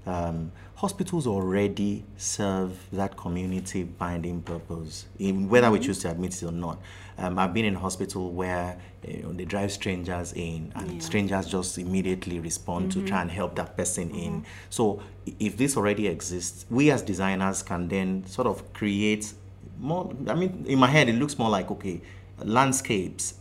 Um, 0.06 0.52
hospitals 0.76 1.26
already 1.26 2.04
serve 2.18 2.78
that 2.92 3.16
community 3.16 3.84
binding 3.84 4.42
purpose, 4.42 5.06
in 5.18 5.48
whether 5.48 5.70
we 5.70 5.78
choose 5.78 6.00
to 6.00 6.10
admit 6.10 6.42
it 6.42 6.46
or 6.46 6.52
not. 6.52 6.78
Um, 7.16 7.38
I've 7.38 7.54
been 7.54 7.64
in 7.64 7.76
a 7.76 7.78
hospital 7.78 8.32
where 8.32 8.78
you 9.06 9.22
know, 9.22 9.32
they 9.32 9.44
drive 9.44 9.72
strangers 9.72 10.32
in, 10.34 10.72
and 10.74 11.02
strangers 11.02 11.46
just 11.46 11.78
immediately 11.78 12.38
respond 12.38 12.92
to 12.92 13.06
try 13.06 13.22
and 13.22 13.30
help 13.30 13.54
that 13.56 13.76
person 13.76 14.10
in. 14.10 14.44
So, 14.68 15.00
if 15.38 15.56
this 15.56 15.76
already 15.76 16.06
exists, 16.08 16.66
we 16.68 16.90
as 16.90 17.02
designers 17.02 17.62
can 17.62 17.88
then 17.88 18.26
sort 18.26 18.46
of 18.46 18.72
create 18.74 19.32
more. 19.78 20.12
I 20.28 20.34
mean, 20.34 20.64
in 20.68 20.78
my 20.78 20.86
head, 20.88 21.08
it 21.08 21.14
looks 21.14 21.38
more 21.38 21.50
like 21.50 21.70
okay, 21.70 22.00
landscapes, 22.38 23.34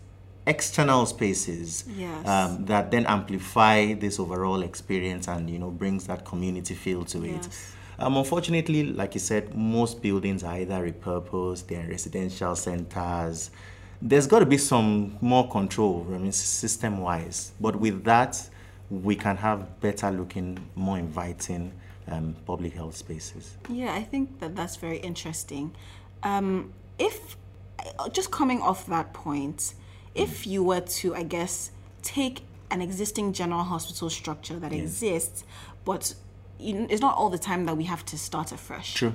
external 0.45 1.05
spaces 1.05 1.85
Yes. 1.95 2.27
um, 2.27 2.65
that 2.65 2.91
then 2.91 3.05
amplify 3.05 3.93
this 3.93 4.19
overall 4.19 4.61
experience 4.61 5.27
and 5.27 5.49
you 5.49 5.59
know 5.59 5.71
brings 5.71 6.07
that 6.07 6.25
community 6.25 6.73
feel 6.73 7.03
to 7.05 7.23
it. 7.23 7.31
Yes. 7.43 7.75
Um, 7.99 8.17
unfortunately, 8.17 8.85
like 8.85 9.13
you 9.13 9.19
said, 9.19 9.55
most 9.55 10.01
buildings 10.01 10.43
are 10.43 10.55
either 10.55 10.91
repurposed, 10.91 11.67
they're 11.67 11.87
residential 11.87 12.55
centers. 12.55 13.51
There's 14.01 14.27
got 14.27 14.39
to 14.39 14.45
be 14.45 14.57
some 14.57 15.17
more 15.21 15.47
control, 15.49 16.05
I 16.13 16.17
mean, 16.17 16.31
system 16.31 16.97
wise. 16.99 17.53
But 17.61 17.75
with 17.77 18.03
that, 18.03 18.49
we 18.89 19.15
can 19.15 19.37
have 19.37 19.79
better 19.79 20.11
looking, 20.11 20.59
more 20.75 20.97
inviting 20.97 21.71
um, 22.09 22.35
public 22.45 22.73
health 22.73 22.97
spaces. 22.97 23.55
Yeah, 23.69 23.93
I 23.93 24.03
think 24.03 24.39
that 24.39 24.55
that's 24.55 24.75
very 24.75 24.97
interesting. 24.97 25.73
Um, 26.23 26.73
if 26.99 27.37
uh, 27.99 28.09
just 28.09 28.31
coming 28.31 28.61
off 28.61 28.85
that 28.87 29.13
point, 29.13 29.73
if 30.15 30.47
you 30.47 30.63
were 30.63 30.81
to, 30.81 31.15
I 31.15 31.23
guess, 31.23 31.71
take 32.01 32.43
an 32.71 32.81
existing 32.81 33.33
general 33.33 33.63
hospital 33.63 34.09
structure 34.09 34.59
that 34.59 34.73
exists, 34.73 35.43
but 35.85 36.15
it's 36.59 37.01
not 37.01 37.15
all 37.15 37.29
the 37.29 37.37
time 37.37 37.65
that 37.65 37.75
we 37.75 37.83
have 37.85 38.05
to 38.05 38.17
start 38.17 38.51
afresh. 38.51 38.93
True. 38.93 39.13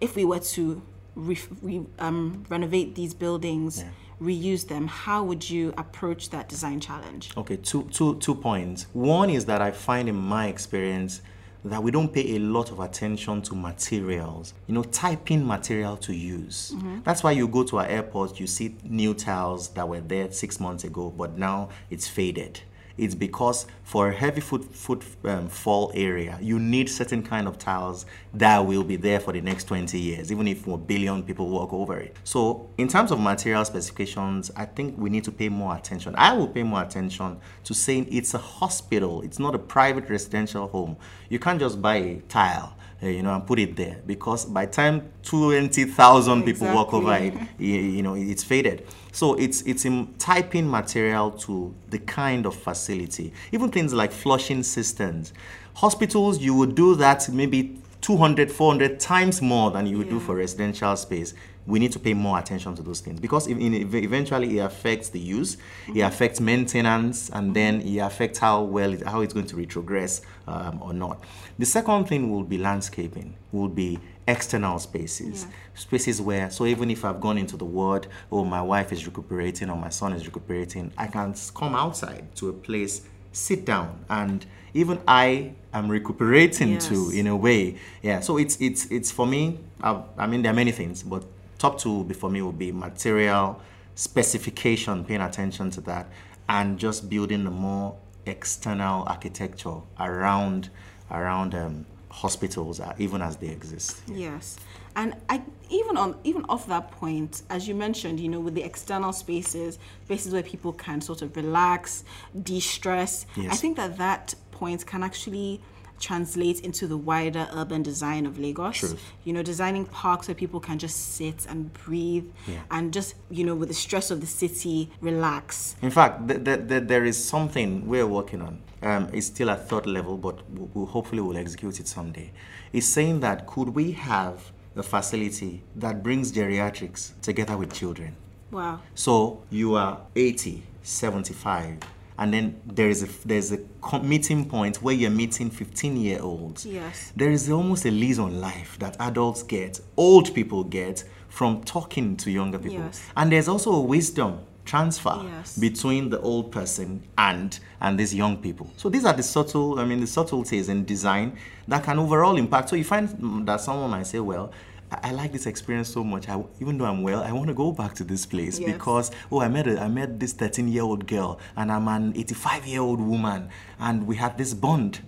If 0.00 0.16
we 0.16 0.24
were 0.24 0.40
to 0.40 0.82
re- 1.14 1.38
re- 1.60 1.86
um, 1.98 2.44
renovate 2.48 2.94
these 2.94 3.14
buildings, 3.14 3.84
reuse 4.20 4.66
them, 4.68 4.86
how 4.86 5.22
would 5.24 5.48
you 5.48 5.74
approach 5.76 6.30
that 6.30 6.48
design 6.48 6.80
challenge? 6.80 7.30
Okay, 7.36 7.56
two, 7.56 7.84
two, 7.92 8.16
two 8.18 8.34
points. 8.34 8.86
One 8.92 9.30
is 9.30 9.44
that 9.46 9.60
I 9.60 9.70
find 9.70 10.08
in 10.08 10.16
my 10.16 10.46
experience 10.46 11.22
that 11.64 11.82
we 11.82 11.90
don't 11.90 12.12
pay 12.12 12.36
a 12.36 12.38
lot 12.38 12.70
of 12.70 12.80
attention 12.80 13.40
to 13.42 13.54
materials, 13.54 14.52
you 14.66 14.74
know, 14.74 14.82
typing 14.82 15.46
material 15.46 15.96
to 15.98 16.14
use. 16.14 16.72
Mm-hmm. 16.74 17.00
That's 17.04 17.22
why 17.22 17.32
you 17.32 17.46
go 17.46 17.62
to 17.64 17.78
our 17.78 17.86
airport, 17.86 18.40
you 18.40 18.46
see 18.46 18.76
new 18.82 19.14
tiles 19.14 19.68
that 19.68 19.88
were 19.88 20.00
there 20.00 20.30
six 20.32 20.58
months 20.58 20.84
ago, 20.84 21.10
but 21.16 21.38
now 21.38 21.68
it's 21.90 22.08
faded. 22.08 22.60
It's 22.96 23.14
because 23.14 23.66
for 23.82 24.08
a 24.08 24.12
heavy 24.12 24.40
foot, 24.40 24.64
foot 24.64 25.04
um, 25.24 25.48
fall 25.48 25.92
area, 25.94 26.38
you 26.40 26.58
need 26.58 26.88
certain 26.88 27.22
kind 27.22 27.48
of 27.48 27.58
tiles 27.58 28.06
that 28.34 28.58
will 28.66 28.84
be 28.84 28.96
there 28.96 29.20
for 29.20 29.32
the 29.32 29.40
next 29.40 29.64
20 29.64 29.98
years, 29.98 30.30
even 30.30 30.48
if 30.48 30.66
a 30.66 30.76
billion 30.76 31.22
people 31.22 31.48
walk 31.48 31.72
over 31.72 31.98
it. 31.98 32.16
So, 32.24 32.70
in 32.78 32.88
terms 32.88 33.10
of 33.10 33.20
material 33.20 33.64
specifications, 33.64 34.50
I 34.56 34.66
think 34.66 34.96
we 34.98 35.10
need 35.10 35.24
to 35.24 35.32
pay 35.32 35.48
more 35.48 35.76
attention. 35.76 36.14
I 36.16 36.32
will 36.32 36.48
pay 36.48 36.62
more 36.62 36.82
attention 36.82 37.38
to 37.64 37.74
saying 37.74 38.08
it's 38.10 38.34
a 38.34 38.38
hospital, 38.38 39.22
it's 39.22 39.38
not 39.38 39.54
a 39.54 39.58
private 39.58 40.08
residential 40.08 40.68
home. 40.68 40.96
You 41.28 41.38
can't 41.38 41.60
just 41.60 41.80
buy 41.80 41.96
a 41.96 42.20
tile. 42.28 42.76
You 43.02 43.22
know, 43.22 43.34
and 43.34 43.44
put 43.44 43.58
it 43.58 43.74
there 43.74 43.98
because 44.06 44.44
by 44.44 44.66
time 44.66 45.10
twenty 45.24 45.86
thousand 45.86 46.44
people 46.44 46.68
walk 46.68 46.94
over 46.94 47.14
it, 47.14 47.34
you, 47.58 47.74
you 47.74 48.02
know, 48.02 48.14
it's 48.14 48.44
faded. 48.44 48.86
So 49.10 49.34
it's 49.34 49.62
it's 49.62 49.84
in 49.84 50.14
typing 50.18 50.70
material 50.70 51.32
to 51.32 51.74
the 51.90 51.98
kind 51.98 52.46
of 52.46 52.54
facility. 52.54 53.32
Even 53.50 53.70
things 53.72 53.92
like 53.92 54.12
flushing 54.12 54.62
systems. 54.62 55.32
Hospitals, 55.74 56.38
you 56.38 56.54
would 56.54 56.76
do 56.76 56.94
that 56.94 57.28
maybe 57.28 57.76
200, 58.02 58.52
400 58.52 59.00
times 59.00 59.42
more 59.42 59.70
than 59.70 59.86
you 59.86 59.98
would 59.98 60.08
do 60.08 60.20
for 60.20 60.36
residential 60.36 60.94
space. 60.96 61.34
We 61.66 61.78
need 61.78 61.92
to 61.92 61.98
pay 61.98 62.14
more 62.14 62.38
attention 62.38 62.74
to 62.74 62.82
those 62.82 63.00
things 63.00 63.20
because 63.20 63.46
eventually 63.48 64.58
it 64.58 64.62
affects 64.62 65.10
the 65.10 65.20
use, 65.20 65.56
it 65.94 66.00
affects 66.00 66.40
maintenance, 66.40 67.30
and 67.30 67.54
then 67.54 67.80
it 67.82 67.98
affects 67.98 68.38
how 68.38 68.62
well 68.62 68.92
it, 68.92 69.02
how 69.02 69.20
it's 69.20 69.32
going 69.32 69.46
to 69.46 69.56
retrogress 69.56 70.22
um, 70.46 70.82
or 70.82 70.92
not. 70.92 71.22
The 71.58 71.66
second 71.66 72.06
thing 72.06 72.30
will 72.30 72.42
be 72.42 72.58
landscaping. 72.58 73.36
Will 73.52 73.68
be 73.68 73.98
external 74.26 74.78
spaces, 74.78 75.46
spaces 75.74 76.20
where 76.20 76.50
so 76.50 76.64
even 76.66 76.90
if 76.90 77.04
I've 77.04 77.20
gone 77.20 77.38
into 77.38 77.56
the 77.56 77.64
ward, 77.64 78.06
oh 78.30 78.44
my 78.44 78.62
wife 78.62 78.92
is 78.92 79.04
recuperating 79.06 79.68
or 79.70 79.76
my 79.76 79.88
son 79.88 80.12
is 80.12 80.26
recuperating, 80.26 80.92
I 80.96 81.06
can 81.08 81.34
come 81.54 81.74
outside 81.74 82.34
to 82.36 82.48
a 82.48 82.52
place, 82.52 83.02
sit 83.32 83.64
down, 83.64 84.04
and 84.08 84.44
even 84.74 85.00
I 85.06 85.52
am 85.72 85.88
recuperating 85.88 86.78
too 86.78 87.10
in 87.14 87.26
a 87.26 87.36
way. 87.36 87.78
Yeah. 88.02 88.20
So 88.20 88.38
it's 88.38 88.60
it's 88.60 88.86
it's 88.86 89.10
for 89.10 89.26
me. 89.26 89.58
I, 89.82 90.02
I 90.16 90.26
mean, 90.26 90.42
there 90.42 90.52
are 90.52 90.56
many 90.56 90.72
things, 90.72 91.02
but 91.02 91.24
top 91.62 91.78
two 91.78 92.04
for 92.14 92.28
me 92.28 92.42
will 92.42 92.50
be 92.50 92.72
material 92.72 93.62
specification, 93.94 95.04
paying 95.04 95.20
attention 95.20 95.70
to 95.70 95.80
that, 95.82 96.08
and 96.48 96.76
just 96.76 97.08
building 97.08 97.46
a 97.46 97.50
more 97.50 97.96
external 98.26 99.04
architecture 99.04 99.76
around 100.00 100.70
around 101.12 101.54
um, 101.54 101.86
hospitals, 102.10 102.80
uh, 102.80 102.92
even 102.98 103.22
as 103.22 103.36
they 103.36 103.46
exist. 103.46 104.02
Yes, 104.08 104.56
and 104.96 105.14
I 105.28 105.40
even 105.70 105.96
on 105.96 106.16
even 106.24 106.44
off 106.48 106.66
that 106.66 106.90
point, 106.90 107.42
as 107.48 107.68
you 107.68 107.76
mentioned, 107.76 108.18
you 108.18 108.28
know, 108.28 108.40
with 108.40 108.54
the 108.54 108.64
external 108.64 109.12
spaces, 109.12 109.78
spaces 110.06 110.32
where 110.32 110.42
people 110.42 110.72
can 110.72 111.00
sort 111.00 111.22
of 111.22 111.36
relax, 111.36 112.02
de-stress. 112.42 113.24
I 113.38 113.54
think 113.54 113.76
that 113.76 113.98
that 113.98 114.34
point 114.50 114.84
can 114.84 115.04
actually 115.04 115.60
translate 116.02 116.60
into 116.60 116.86
the 116.86 116.96
wider 116.98 117.48
urban 117.54 117.82
design 117.82 118.26
of 118.26 118.38
Lagos. 118.38 118.94
You 119.24 119.32
know, 119.32 119.42
designing 119.42 119.86
parks 119.86 120.28
where 120.28 120.34
people 120.34 120.60
can 120.60 120.78
just 120.78 121.14
sit 121.14 121.46
and 121.48 121.72
breathe 121.72 122.26
Yeah. 122.46 122.58
and 122.70 122.92
just, 122.92 123.14
you 123.30 123.44
know, 123.44 123.54
with 123.54 123.68
the 123.68 123.74
stress 123.74 124.10
of 124.10 124.20
the 124.20 124.26
city, 124.26 124.90
relax. 125.00 125.76
In 125.80 125.90
fact, 125.90 126.28
th- 126.28 126.44
th- 126.44 126.68
th- 126.68 126.82
there 126.88 127.04
is 127.04 127.22
something 127.24 127.86
we're 127.86 128.06
working 128.06 128.42
on. 128.42 128.58
Um, 128.82 129.08
it's 129.12 129.26
still 129.28 129.48
at 129.48 129.68
third 129.68 129.86
level, 129.86 130.16
but 130.18 130.36
we 130.50 130.66
we'll, 130.74 130.86
hopefully 130.86 131.22
we'll 131.22 131.36
execute 131.36 131.78
it 131.78 131.86
someday. 131.86 132.32
It's 132.72 132.86
saying 132.86 133.20
that 133.20 133.46
could 133.46 133.68
we 133.70 133.92
have 133.92 134.50
a 134.74 134.82
facility 134.82 135.62
that 135.76 136.02
brings 136.02 136.32
geriatrics 136.32 137.12
together 137.22 137.56
with 137.56 137.72
children? 137.72 138.16
Wow. 138.50 138.80
So 138.94 139.42
you 139.50 139.76
are 139.76 140.00
80, 140.16 140.64
75, 140.82 141.78
and 142.18 142.32
then 142.32 142.60
there 142.66 142.88
is 142.88 143.02
a 143.02 143.08
there's 143.26 143.52
a 143.52 143.58
meeting 144.02 144.48
point 144.48 144.82
where 144.82 144.94
you're 144.94 145.10
meeting 145.10 145.50
15 145.50 145.96
year 145.96 146.20
olds. 146.20 146.66
Yes. 146.66 147.12
There 147.16 147.30
is 147.30 147.50
almost 147.50 147.84
a 147.86 147.90
lease 147.90 148.18
on 148.18 148.40
life 148.40 148.78
that 148.78 148.96
adults 149.00 149.42
get, 149.42 149.80
old 149.96 150.34
people 150.34 150.64
get 150.64 151.04
from 151.28 151.62
talking 151.64 152.16
to 152.18 152.30
younger 152.30 152.58
people. 152.58 152.78
Yes. 152.78 153.02
And 153.16 153.32
there's 153.32 153.48
also 153.48 153.72
a 153.72 153.80
wisdom 153.80 154.40
transfer 154.64 155.20
Yes. 155.24 155.58
between 155.58 156.10
the 156.10 156.20
old 156.20 156.52
person 156.52 157.02
and 157.18 157.58
and 157.80 157.98
these 157.98 158.14
young 158.14 158.36
people. 158.36 158.70
So 158.76 158.88
these 158.88 159.04
are 159.04 159.12
the 159.12 159.22
subtle, 159.22 159.78
I 159.80 159.84
mean, 159.84 160.00
the 160.00 160.06
subtleties 160.06 160.68
in 160.68 160.84
design 160.84 161.36
that 161.66 161.82
can 161.82 161.98
overall 161.98 162.36
impact. 162.36 162.68
So 162.68 162.76
you 162.76 162.84
find 162.84 163.46
that 163.46 163.60
someone 163.60 163.90
might 163.90 164.06
say, 164.06 164.20
well. 164.20 164.52
I 164.92 165.08
I 165.08 165.10
like 165.12 165.32
this 165.32 165.46
experience 165.46 165.88
so 165.88 166.02
much. 166.04 166.28
I, 166.28 166.42
even 166.60 166.78
though 166.78 166.84
I'm 166.84 167.02
well, 167.02 167.22
I 167.22 167.32
want 167.32 167.48
to 167.48 167.54
go 167.54 167.72
back 167.72 167.94
to 167.94 168.04
this 168.04 168.26
place 168.26 168.58
Yes. 168.58 168.72
because 168.72 169.10
oh, 169.30 169.40
I 169.40 169.48
met 169.48 169.66
a, 169.66 169.80
I 169.80 169.88
met 169.88 170.20
this 170.20 170.32
13 170.32 170.68
year 170.68 170.82
old 170.82 171.06
girl, 171.06 171.38
and 171.56 171.70
I'm 171.72 171.88
an 171.88 172.12
85 172.16 172.66
year 172.66 172.80
old 172.80 173.00
woman, 173.00 173.48
and 173.78 174.06
we 174.06 174.16
had 174.16 174.36
this 174.38 174.54
bond. 174.54 175.00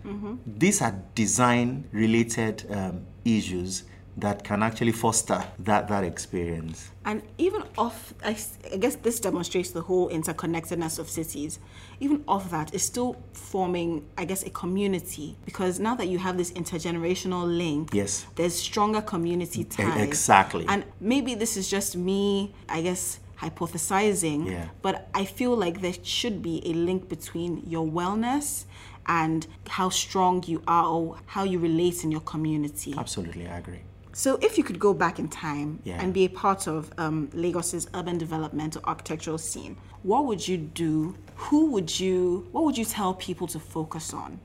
These 0.47 0.83
are 0.83 0.95
design 1.15 1.89
related 1.93 2.65
um, 2.71 3.07
issues 3.25 3.85
that 4.17 4.45
can 4.45 4.63
actually 4.63 4.93
foster 4.93 5.43
that 5.59 5.89
that 5.89 6.05
experience. 6.05 6.91
And 7.05 7.23
even 7.37 7.65
off, 7.77 8.15
I 8.25 8.33
guess 8.79 8.97
this 8.97 9.19
demonstrates 9.21 9.71
the 9.73 9.83
whole 9.83 10.09
interconnectedness 10.09 10.99
of 10.99 11.11
cities. 11.11 11.59
Even 12.01 12.23
off 12.29 12.51
that, 12.51 12.73
it's 12.75 12.85
still 12.85 13.17
forming, 13.33 14.05
I 14.17 14.25
guess, 14.25 14.43
a 14.45 14.51
community 14.51 15.37
because 15.45 15.81
now 15.81 15.95
that 15.97 16.07
you 16.09 16.19
have 16.19 16.37
this 16.37 16.53
intergenerational 16.53 17.45
link, 17.47 17.91
Yes. 17.93 18.27
there's 18.37 18.55
stronger 18.55 19.03
community 19.03 19.65
ties. 19.65 20.01
exactly. 20.01 20.65
And 20.69 20.85
maybe 21.01 21.35
this 21.35 21.57
is 21.57 21.69
just 21.69 21.97
me, 21.97 22.55
I 22.69 22.83
guess, 22.83 23.19
hypothesizing. 23.41 24.47
Yeah. 24.51 24.69
But 24.83 25.09
I 25.15 25.25
feel 25.25 25.57
like 25.57 25.81
there 25.81 25.95
should 26.03 26.41
be 26.43 26.63
a 26.65 26.73
link 26.73 27.09
between 27.09 27.63
your 27.67 27.87
wellness 27.87 28.65
and 29.07 29.47
how 29.69 29.89
strong 29.91 30.43
you 30.47 30.63
are 30.67 30.87
or 30.87 31.19
how 31.27 31.45
you 31.45 31.59
relate 31.59 32.05
in 32.05 32.11
your 32.11 32.23
community. 32.23 32.95
Absolutely, 32.97 33.47
I 33.47 33.59
agree. 33.59 33.81
So, 34.15 34.39
if 34.41 34.57
you 34.57 34.65
could 34.65 34.79
go 34.79 34.95
back 34.95 35.19
in 35.19 35.29
time 35.29 35.81
Yeah. 35.85 36.01
and 36.01 36.15
be 36.15 36.25
a 36.25 36.29
part 36.29 36.69
of 36.69 36.91
um, 36.99 37.29
Lagos's 37.35 37.89
urban 37.95 38.17
development 38.17 38.77
or 38.77 38.81
architectural 38.85 39.39
scene, 39.39 39.77
what 40.05 40.25
would 40.27 40.47
you 40.47 40.57
do? 40.57 41.17
Who 41.37 41.73
would 41.73 41.99
you? 41.99 42.47
What 42.53 42.65
would 42.65 42.79
you 42.79 42.85
tell 42.85 43.15
people 43.15 43.47
to 43.49 43.59
focus 43.59 44.15
on? 44.15 44.39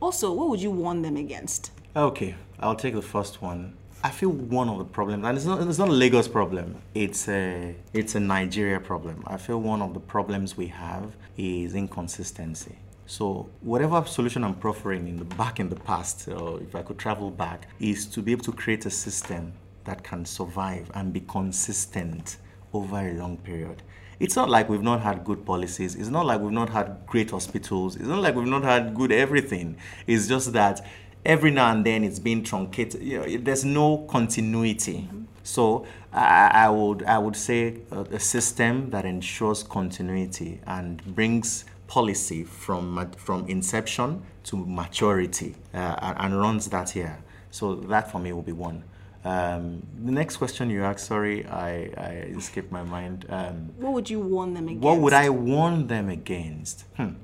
Also, 0.00 0.32
what 0.32 0.48
would 0.50 0.60
you 0.60 0.70
warn 0.70 1.02
them 1.02 1.16
against? 1.16 1.70
Okay, 1.96 2.34
I'll 2.60 2.76
take 2.76 2.94
the 2.94 3.02
first 3.02 3.40
one. 3.40 3.74
I 4.02 4.10
feel 4.10 4.30
one 4.30 4.68
of 4.68 4.78
the 4.78 4.84
problems, 4.84 5.24
and 5.24 5.36
it's 5.36 5.46
not, 5.46 5.60
it's 5.62 5.78
not 5.78 5.88
a 5.88 5.92
Lagos 5.92 6.28
problem. 6.28 6.76
It's 6.94 7.28
a 7.28 7.74
it's 7.92 8.14
a 8.14 8.20
Nigeria 8.20 8.78
problem. 8.80 9.24
I 9.26 9.36
feel 9.36 9.60
one 9.60 9.80
of 9.82 9.94
the 9.94 10.00
problems 10.00 10.56
we 10.56 10.68
have 10.68 11.16
is 11.36 11.74
inconsistency. 11.74 12.76
So 13.08 13.48
whatever 13.62 14.04
solution 14.04 14.44
I'm 14.44 14.54
proffering 14.54 15.08
in 15.08 15.16
the 15.16 15.24
back 15.24 15.60
in 15.60 15.70
the 15.70 15.76
past, 15.76 16.28
or 16.28 16.60
if 16.60 16.74
I 16.74 16.82
could 16.82 16.98
travel 16.98 17.30
back, 17.30 17.66
is 17.80 18.04
to 18.04 18.20
be 18.20 18.32
able 18.32 18.44
to 18.44 18.52
create 18.52 18.84
a 18.84 18.90
system 18.90 19.54
that 19.84 20.04
can 20.04 20.26
survive 20.26 20.90
and 20.92 21.10
be 21.10 21.20
consistent 21.20 22.36
over 22.74 22.98
a 22.98 23.14
long 23.14 23.38
period. 23.38 23.82
It's 24.20 24.36
not 24.36 24.50
like 24.50 24.68
we've 24.68 24.82
not 24.82 25.00
had 25.00 25.24
good 25.24 25.46
policies. 25.46 25.94
It's 25.94 26.10
not 26.10 26.26
like 26.26 26.42
we've 26.42 26.52
not 26.52 26.68
had 26.68 26.98
great 27.06 27.30
hospitals. 27.30 27.96
It's 27.96 28.04
not 28.04 28.20
like 28.20 28.34
we've 28.34 28.46
not 28.46 28.62
had 28.62 28.94
good 28.94 29.10
everything. 29.10 29.78
It's 30.06 30.28
just 30.28 30.52
that 30.52 30.84
every 31.24 31.50
now 31.50 31.72
and 31.72 31.86
then 31.86 32.04
it's 32.04 32.18
being 32.18 32.44
truncated. 32.44 33.00
You 33.00 33.20
know, 33.20 33.38
there's 33.38 33.64
no 33.64 34.06
continuity. 34.10 35.08
Mm-hmm. 35.08 35.22
So 35.44 35.86
I, 36.12 36.50
I 36.52 36.68
would 36.68 37.04
I 37.04 37.16
would 37.16 37.36
say 37.36 37.78
a, 37.90 38.00
a 38.00 38.20
system 38.20 38.90
that 38.90 39.06
ensures 39.06 39.62
continuity 39.62 40.60
and 40.66 41.02
brings 41.14 41.64
policy 41.88 42.44
from 42.44 43.10
from 43.16 43.46
inception 43.48 44.22
to 44.44 44.56
maturity 44.56 45.56
uh, 45.74 45.96
and, 46.00 46.16
and 46.32 46.40
runs 46.40 46.68
that 46.68 46.90
here. 46.90 47.18
So 47.50 47.74
that 47.74 48.10
for 48.12 48.18
me 48.20 48.32
will 48.32 48.42
be 48.42 48.52
one. 48.52 48.84
Um, 49.24 49.82
the 50.04 50.12
next 50.12 50.36
question 50.36 50.70
you 50.70 50.84
asked, 50.84 51.06
sorry, 51.06 51.44
I, 51.46 51.90
I 51.96 52.10
escaped 52.36 52.70
my 52.70 52.82
mind. 52.84 53.26
Um, 53.28 53.70
What 53.78 53.92
would 53.94 54.08
you 54.08 54.20
warn 54.20 54.54
them 54.54 54.68
against? 54.68 54.84
what 54.84 54.98
would 54.98 55.12
I 55.12 55.28
warn 55.28 55.88
them 55.88 56.08
against? 56.08 56.84
Hmm. 56.96 57.14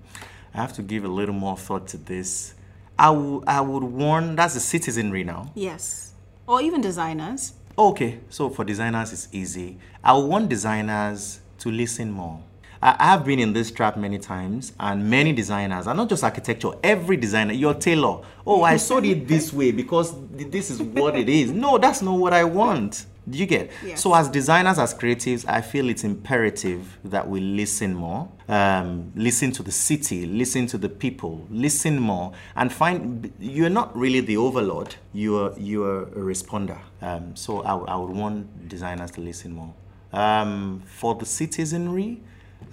I 0.53 0.59
have 0.59 0.72
to 0.74 0.83
give 0.83 1.05
a 1.05 1.09
little 1.09 1.35
more 1.35 1.57
thought 1.57 1.87
to 1.88 1.96
this. 1.96 2.55
I 2.98 3.09
I 3.46 3.61
would 3.61 3.85
warn, 3.85 4.35
that's 4.37 4.55
the 4.55 4.61
citizenry 4.61 5.24
now. 5.24 5.50
Yes, 5.55 6.12
or 6.46 6.61
even 6.62 6.81
designers. 6.81 7.53
Okay, 7.77 8.20
so 8.29 8.50
for 8.50 8.64
designers, 8.64 9.12
it's 9.12 9.29
easy. 9.33 9.79
I 10.03 10.12
want 10.14 10.48
designers 10.48 11.40
to 11.59 11.70
listen 11.70 12.11
more. 12.12 12.40
I 12.86 13.04
have 13.12 13.24
been 13.24 13.38
in 13.38 13.54
this 13.54 13.70
trap 13.70 13.96
many 13.96 14.18
times, 14.18 14.72
and 14.78 15.08
many 15.08 15.32
designers, 15.32 15.86
and 15.86 15.96
not 15.96 16.08
just 16.10 16.22
architecture, 16.22 16.72
every 16.82 17.16
designer, 17.16 17.54
your 17.54 17.72
tailor. 17.72 18.20
Oh, 18.46 18.62
I 18.62 18.76
sewed 18.76 19.06
it 19.06 19.26
this 19.34 19.52
way 19.54 19.70
because 19.72 20.14
this 20.30 20.70
is 20.70 20.82
what 20.82 21.16
it 21.16 21.28
is. 21.30 21.50
No, 21.50 21.78
that's 21.78 22.02
not 22.02 22.18
what 22.18 22.34
I 22.34 22.44
want. 22.44 23.06
Do 23.26 23.38
you 23.38 23.46
get? 23.46 23.70
Yes. 23.82 24.02
So, 24.02 24.14
as 24.14 24.28
designers, 24.28 24.78
as 24.78 24.92
creatives, 24.92 25.46
I 25.48 25.62
feel 25.62 25.88
it's 25.88 26.04
imperative 26.04 26.98
that 27.04 27.26
we 27.26 27.40
listen 27.40 27.94
more, 27.94 28.28
um, 28.48 29.10
listen 29.16 29.50
to 29.52 29.62
the 29.62 29.72
city, 29.72 30.26
listen 30.26 30.66
to 30.66 30.76
the 30.76 30.90
people, 30.90 31.46
listen 31.50 31.98
more, 31.98 32.32
and 32.54 32.70
find 32.70 33.32
you're 33.40 33.70
not 33.70 33.96
really 33.96 34.20
the 34.20 34.36
overlord. 34.36 34.94
You're 35.14 35.58
you're 35.58 36.02
a 36.02 36.06
responder. 36.32 36.76
Um, 37.00 37.34
so, 37.34 37.62
I, 37.62 37.72
would- 37.72 37.88
I 37.88 37.96
would 37.96 38.10
want 38.10 38.68
designers 38.68 39.10
to 39.12 39.22
listen 39.22 39.52
more. 39.52 39.72
Um, 40.12 40.82
for 40.84 41.14
the 41.14 41.24
citizenry, 41.24 42.20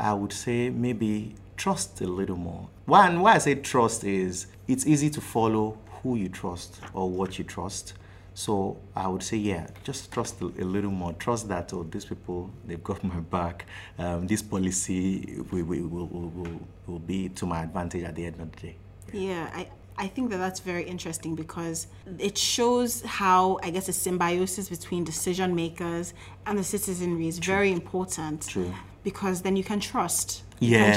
I 0.01 0.13
would 0.13 0.33
say 0.33 0.71
maybe 0.71 1.35
trust 1.57 2.01
a 2.01 2.07
little 2.07 2.35
more. 2.35 2.67
One, 2.85 3.21
why 3.21 3.35
I 3.35 3.37
say 3.37 3.53
trust 3.53 4.03
is 4.03 4.47
it's 4.67 4.87
easy 4.87 5.11
to 5.11 5.21
follow 5.21 5.77
who 6.01 6.15
you 6.15 6.27
trust 6.27 6.81
or 6.93 7.07
what 7.07 7.37
you 7.37 7.45
trust. 7.45 7.93
So 8.33 8.79
I 8.95 9.07
would 9.07 9.21
say, 9.21 9.37
yeah, 9.37 9.67
just 9.83 10.11
trust 10.11 10.41
a, 10.41 10.45
little 10.45 10.89
more. 10.89 11.13
Trust 11.13 11.49
that, 11.49 11.71
oh, 11.73 11.83
these 11.83 12.05
people, 12.05 12.49
they've 12.65 12.83
got 12.83 13.03
my 13.13 13.19
back. 13.19 13.67
Um, 13.99 14.25
this 14.25 14.41
policy 14.41 15.39
will, 15.51 15.65
will, 15.65 15.87
will, 15.87 16.07
will, 16.07 16.61
will 16.87 16.99
be 16.99 17.29
to 17.29 17.45
my 17.45 17.61
advantage 17.61 18.03
at 18.03 18.15
the 18.15 18.25
end 18.25 18.41
of 18.41 18.51
the 18.53 18.57
day. 18.57 18.75
Yeah, 19.13 19.51
I, 19.53 19.69
I 19.97 20.07
think 20.07 20.31
that 20.31 20.37
that's 20.37 20.61
very 20.61 20.83
interesting 20.83 21.35
because 21.35 21.85
it 22.17 22.39
shows 22.39 23.03
how, 23.03 23.59
I 23.61 23.69
guess, 23.69 23.87
a 23.87 23.93
symbiosis 23.93 24.67
between 24.69 25.03
decision 25.03 25.53
makers 25.53 26.15
and 26.47 26.57
the 26.57 26.63
citizenry 26.63 27.27
is 27.27 27.37
very 27.37 27.71
important. 27.71 28.47
True. 28.47 28.73
Because 29.03 29.41
then 29.41 29.55
you 29.55 29.63
can 29.63 29.79
trust. 29.79 30.43
You 30.59 30.77
Can 30.77 30.87
Yeah. 30.87 30.93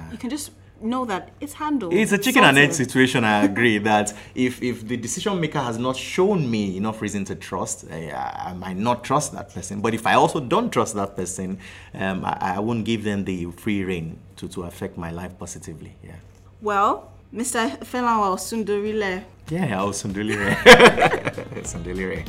just, 0.00 0.12
you 0.12 0.18
can 0.18 0.30
just 0.30 0.50
know 0.82 1.04
that 1.06 1.30
it's 1.40 1.54
handled. 1.54 1.92
It's 1.94 2.12
a 2.12 2.18
chicken 2.18 2.44
and 2.44 2.56
egg 2.58 2.72
situation. 2.72 3.24
I 3.24 3.44
agree 3.50 3.78
that 3.78 4.12
if 4.34 4.62
if 4.62 4.86
the 4.86 4.96
decision 4.96 5.40
maker 5.40 5.58
has 5.60 5.78
not 5.78 5.96
shown 5.96 6.50
me 6.50 6.76
enough 6.76 7.00
reason 7.02 7.24
to 7.26 7.34
trust, 7.34 7.86
I, 7.90 8.10
I 8.50 8.52
might 8.54 8.76
not 8.76 9.02
trust 9.04 9.32
that 9.32 9.54
person. 9.54 9.80
But 9.80 9.94
if 9.94 10.06
I 10.06 10.14
also 10.14 10.40
don't 10.40 10.70
trust 10.70 10.94
that 10.94 11.16
person, 11.16 11.58
um, 11.94 12.24
I, 12.24 12.56
I 12.56 12.58
won't 12.60 12.84
give 12.84 13.04
them 13.04 13.24
the 13.24 13.50
free 13.52 13.84
reign 13.84 14.18
to, 14.36 14.48
to 14.48 14.62
affect 14.64 14.96
my 14.98 15.10
life 15.10 15.38
positively. 15.38 15.92
Yeah. 16.04 16.16
Well, 16.60 17.10
Mr. 17.34 17.78
Felawa 17.80 18.36
Sundarile, 18.38 19.24
Yeah, 19.50 19.76
Sundulire. 19.92 20.54
Sundulire. 21.64 22.26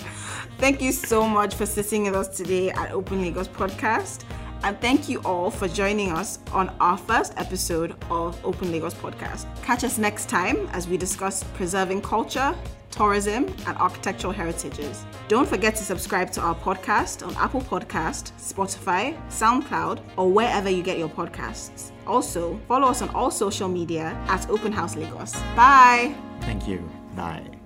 Thank 0.58 0.82
you 0.82 0.92
so 0.92 1.28
much 1.28 1.54
for 1.56 1.66
sitting 1.66 2.04
with 2.06 2.16
us 2.16 2.28
today 2.36 2.72
at 2.72 2.92
Open 2.92 3.22
Lagos 3.22 3.48
Podcast. 3.48 4.24
And 4.64 4.80
thank 4.82 5.08
you 5.08 5.22
all 5.24 5.50
for 5.50 5.68
joining 5.68 6.12
us 6.12 6.40
on 6.52 6.70
our 6.80 6.98
first 6.98 7.34
episode 7.38 7.96
of 8.10 8.44
Open 8.46 8.72
Lagos 8.72 8.94
Podcast. 8.94 9.46
Catch 9.64 9.84
us 9.84 9.98
next 9.98 10.30
time 10.30 10.68
as 10.74 10.88
we 10.88 10.98
discuss 10.98 11.44
preserving 11.56 12.02
culture, 12.02 12.56
tourism, 12.92 13.46
and 13.68 13.78
architectural 13.78 14.34
heritages. 14.34 15.06
Don't 15.28 15.48
forget 15.48 15.76
to 15.76 15.84
subscribe 15.84 16.32
to 16.32 16.42
our 16.42 16.56
podcast 16.56 17.26
on 17.26 17.36
Apple 17.36 17.62
Podcast, 17.62 18.32
Spotify, 18.40 19.16
SoundCloud, 19.30 20.00
or 20.18 20.32
wherever 20.32 20.70
you 20.70 20.84
get 20.84 20.98
your 20.98 21.10
podcasts. 21.10 21.92
Also, 22.06 22.60
follow 22.68 22.88
us 22.88 23.02
on 23.02 23.10
all 23.10 23.32
social 23.32 23.68
media 23.68 24.18
at 24.28 24.50
Open 24.50 24.72
House 24.72 24.96
Lagos. 24.96 25.34
Bye! 25.56 26.16
Thank 26.42 26.68
you. 26.68 26.90
Bye. 27.16 27.57